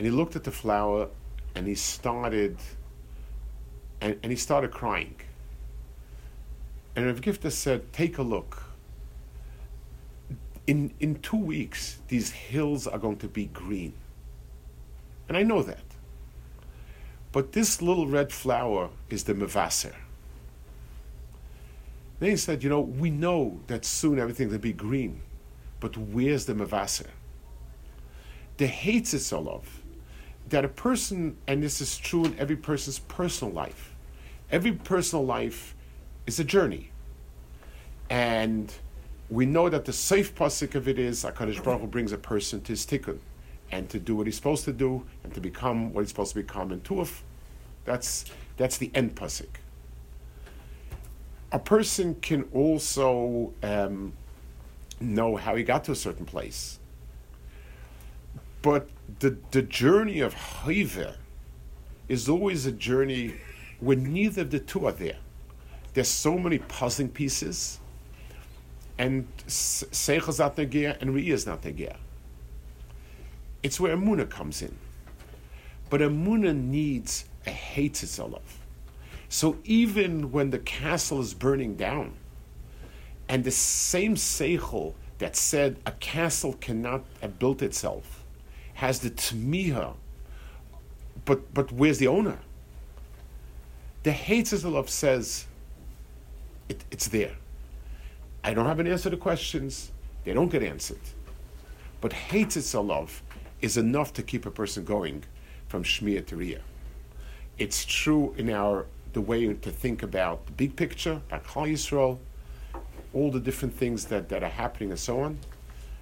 and 0.00 0.06
he 0.06 0.10
looked 0.10 0.34
at 0.34 0.44
the 0.44 0.50
flower 0.50 1.08
and 1.54 1.66
he 1.66 1.74
started 1.74 2.56
and, 4.00 4.18
and 4.22 4.32
he 4.32 4.36
started 4.36 4.70
crying. 4.70 5.14
And 6.96 7.04
Rav 7.04 7.20
Gifter 7.20 7.52
said, 7.52 7.92
Take 7.92 8.16
a 8.16 8.22
look. 8.22 8.62
In, 10.66 10.94
in 11.00 11.16
two 11.16 11.36
weeks, 11.36 11.98
these 12.08 12.30
hills 12.30 12.86
are 12.86 12.96
going 12.96 13.18
to 13.18 13.28
be 13.28 13.44
green. 13.44 13.92
And 15.28 15.36
I 15.36 15.42
know 15.42 15.62
that. 15.62 15.84
But 17.30 17.52
this 17.52 17.82
little 17.82 18.06
red 18.06 18.32
flower 18.32 18.88
is 19.10 19.24
the 19.24 19.34
Mavaser. 19.34 19.94
Then 22.20 22.30
he 22.30 22.36
said, 22.38 22.62
You 22.62 22.70
know, 22.70 22.80
we 22.80 23.10
know 23.10 23.60
that 23.66 23.84
soon 23.84 24.18
everything 24.18 24.48
will 24.48 24.56
be 24.56 24.72
green, 24.72 25.20
but 25.78 25.94
where's 25.98 26.46
the 26.46 26.54
Mavaser? 26.54 27.08
The 28.56 28.66
hates 28.66 29.12
it 29.12 29.20
so 29.20 29.40
love 29.40 29.79
that 30.50 30.64
a 30.64 30.68
person, 30.68 31.36
and 31.46 31.62
this 31.62 31.80
is 31.80 31.98
true 31.98 32.24
in 32.24 32.38
every 32.38 32.56
person's 32.56 32.98
personal 32.98 33.52
life, 33.52 33.94
every 34.50 34.72
personal 34.72 35.24
life 35.24 35.74
is 36.26 36.38
a 36.38 36.44
journey. 36.44 36.90
And 38.08 38.72
we 39.28 39.46
know 39.46 39.68
that 39.68 39.84
the 39.84 39.92
safe 39.92 40.34
pasuk 40.34 40.74
of 40.74 40.88
it 40.88 40.98
is 40.98 41.24
HaKadosh 41.24 41.62
Baruch 41.62 41.80
Hu 41.80 41.86
brings 41.86 42.12
a 42.12 42.18
person 42.18 42.60
to 42.62 42.72
his 42.72 42.84
tikkun 42.84 43.18
and 43.70 43.88
to 43.88 44.00
do 44.00 44.16
what 44.16 44.26
he's 44.26 44.34
supposed 44.34 44.64
to 44.64 44.72
do 44.72 45.04
and 45.22 45.32
to 45.34 45.40
become 45.40 45.92
what 45.92 46.00
he's 46.00 46.08
supposed 46.08 46.34
to 46.34 46.42
become 46.42 46.72
in 46.72 46.80
tuaf. 46.80 47.22
That's, 47.84 48.24
that's 48.56 48.76
the 48.76 48.90
end 48.94 49.14
pasuk. 49.14 49.48
A 51.52 51.58
person 51.58 52.16
can 52.16 52.44
also 52.52 53.52
um, 53.62 54.12
know 55.00 55.36
how 55.36 55.54
he 55.54 55.62
got 55.62 55.84
to 55.84 55.92
a 55.92 55.96
certain 55.96 56.26
place. 56.26 56.80
But 58.62 58.88
the, 59.20 59.36
the 59.50 59.62
journey 59.62 60.20
of 60.20 60.34
Haiva 60.34 61.16
is 62.08 62.28
always 62.28 62.66
a 62.66 62.72
journey 62.72 63.34
where 63.80 63.96
neither 63.96 64.42
of 64.42 64.50
the 64.50 64.60
two 64.60 64.86
are 64.86 64.92
there. 64.92 65.16
There's 65.94 66.08
so 66.08 66.38
many 66.38 66.58
puzzling 66.58 67.08
pieces, 67.08 67.80
and 68.98 69.26
Seichel 69.46 70.28
is 70.28 70.38
not 70.38 70.56
Nagia, 70.56 71.00
and 71.00 71.10
Riyah 71.10 71.32
is 71.32 71.46
not 71.46 71.62
Nagia. 71.62 71.96
It's 73.62 73.80
where 73.80 73.96
Amuna 73.96 74.28
comes 74.28 74.62
in. 74.62 74.76
But 75.88 76.00
Amuna 76.00 76.54
needs 76.54 77.24
a 77.46 77.50
Heitzitzelov. 77.50 78.40
So 79.28 79.58
even 79.64 80.32
when 80.32 80.50
the 80.50 80.58
castle 80.58 81.20
is 81.20 81.34
burning 81.34 81.76
down, 81.76 82.14
and 83.28 83.44
the 83.44 83.50
same 83.50 84.16
Seichel 84.16 84.94
that 85.18 85.36
said 85.36 85.76
a 85.86 85.92
castle 85.92 86.54
cannot 86.54 87.04
have 87.20 87.38
built 87.38 87.62
itself 87.62 88.19
has 88.80 89.00
the 89.00 89.10
Tmiha, 89.10 89.92
but, 91.26 91.52
but 91.52 91.70
where's 91.70 91.98
the 91.98 92.06
owner? 92.06 92.38
The 94.04 94.10
Heitzitzelov 94.10 94.88
says, 94.88 95.46
it, 96.66 96.82
it's 96.90 97.08
there. 97.08 97.34
I 98.42 98.54
don't 98.54 98.64
have 98.64 98.80
an 98.80 98.86
answer 98.86 99.10
to 99.10 99.18
questions. 99.18 99.92
They 100.24 100.32
don't 100.32 100.48
get 100.48 100.62
answered. 100.62 101.04
But 102.00 102.12
Heitzitzelov 102.12 103.20
is 103.60 103.76
enough 103.76 104.14
to 104.14 104.22
keep 104.22 104.46
a 104.46 104.50
person 104.50 104.86
going 104.86 105.24
from 105.68 105.84
Shmiya 105.84 106.24
to 106.28 106.36
Riyah. 106.36 106.62
It's 107.58 107.84
true 107.84 108.34
in 108.38 108.48
our 108.48 108.86
the 109.12 109.20
way 109.20 109.52
to 109.52 109.70
think 109.70 110.02
about 110.02 110.46
the 110.46 110.52
big 110.52 110.74
picture, 110.74 111.20
about 111.28 111.44
Klal 111.44 111.70
Yisrael, 111.70 112.18
all 113.12 113.30
the 113.30 113.40
different 113.40 113.74
things 113.74 114.06
that, 114.06 114.30
that 114.30 114.42
are 114.42 114.48
happening 114.48 114.88
and 114.88 114.98
so 114.98 115.20
on. 115.20 115.38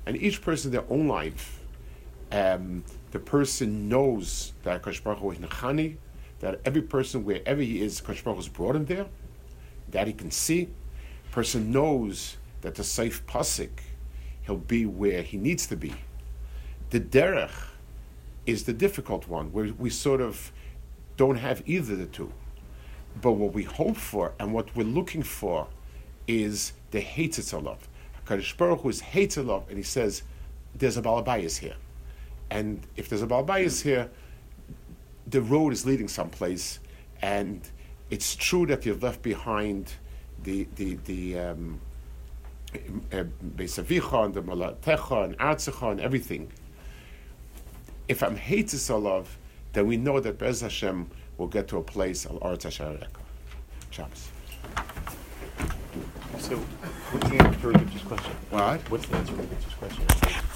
And 0.07 0.17
each 0.17 0.41
person 0.43 0.71
their 0.71 0.85
own 0.89 1.09
life, 1.09 1.58
um, 2.33 2.85
the 3.11 3.19
person 3.19 3.89
knows 3.89 4.53
that 4.63 4.83
Kosh 4.83 5.01
Baruch 5.01 5.21
Hu 5.21 5.31
is 5.33 5.39
Nechani, 5.39 5.97
that 6.41 6.61
every 6.65 6.83
person, 6.83 7.25
wherever 7.25 7.61
he 7.61 7.81
is, 7.83 8.01
Kosh 8.01 8.23
Baruch 8.23 8.39
has 8.39 8.49
brought 8.49 8.77
him 8.77 8.85
there, 8.85 9.07
that 9.91 10.07
he 10.07 10.13
can 10.13 10.31
see. 10.31 10.69
Person 11.31 11.73
knows 11.73 12.37
that 12.61 12.75
the 12.75 12.85
safe 12.85 13.25
pasik, 13.27 13.71
he'll 14.43 14.57
be 14.57 14.87
where 14.87 15.23
he 15.23 15.37
needs 15.37 15.67
to 15.67 15.77
be. 15.77 15.95
The 16.91 17.01
derech 17.01 17.51
is 18.47 18.65
the 18.65 18.73
difficult 18.73 19.29
one, 19.29 19.53
where 19.53 19.73
we 19.79 19.91
sort 19.91 20.21
of 20.21 20.53
don't 21.17 21.37
have 21.37 21.63
either 21.67 21.97
the 21.97 22.07
two. 22.07 22.33
But 23.21 23.33
what 23.33 23.53
we 23.53 23.65
hope 23.65 23.97
for 23.97 24.33
and 24.39 24.53
what 24.53 24.75
we're 24.77 24.85
looking 24.85 25.23
for 25.23 25.69
is 26.27 26.73
the 26.91 27.01
Heitzitzelov. 27.01 27.79
HaKadosh 28.25 28.57
Baruch 28.57 28.81
Hu 28.83 28.89
is 28.91 29.03
Heitzitzelov, 29.03 29.69
and 29.69 29.77
he 29.77 29.83
says, 29.83 30.23
there's 30.75 30.97
a 30.97 31.03
Balabayas 31.03 31.59
here. 31.59 31.75
And 32.51 32.81
if 32.97 33.09
there's 33.09 33.23
a 33.23 33.27
Balabayas 33.27 33.83
here, 33.83 34.11
the 35.27 35.43
road 35.43 35.73
is 35.73 35.85
leading 35.85 36.09
someplace, 36.09 36.79
and 37.21 37.61
it's 38.11 38.35
true 38.35 38.65
that 38.67 38.87
you've 38.87 39.03
left 39.03 39.23
behind 39.23 39.93
the, 40.43 40.67
the, 40.77 40.95
the 41.05 41.39
um, 41.39 41.81
uh, 43.13 43.25
and 44.25 44.35
the 44.35 44.43
Malatecha 44.43 45.25
and 45.25 45.39
Artzecha 45.39 45.93
and 45.93 46.01
everything 46.01 46.51
if 48.09 48.23
I'm 48.23 48.37
hates 48.37 48.89
love, 48.91 49.37
then 49.75 49.87
we 49.87 49.97
know 49.97 50.19
that 50.19 50.39
Bez 50.39 50.63
Hashem 50.63 51.09
will 51.37 51.47
get 51.47 51.69
to 51.69 51.77
a 51.77 51.83
place 51.83 52.27
al 52.27 52.39
Aretz 52.41 52.65
Hashem 52.65 52.99
Shabbos. 53.91 54.31
So, 56.39 56.57
what's 56.57 57.29
the 57.29 57.37
answer 57.43 57.61
to 57.61 57.69
Richard's 57.69 58.03
question? 58.03 58.33
What? 58.51 58.81
What's 58.91 59.07
the 59.07 59.17
answer 59.17 59.37
to 59.37 59.43
Richard's 59.43 59.75
question? 59.75 60.48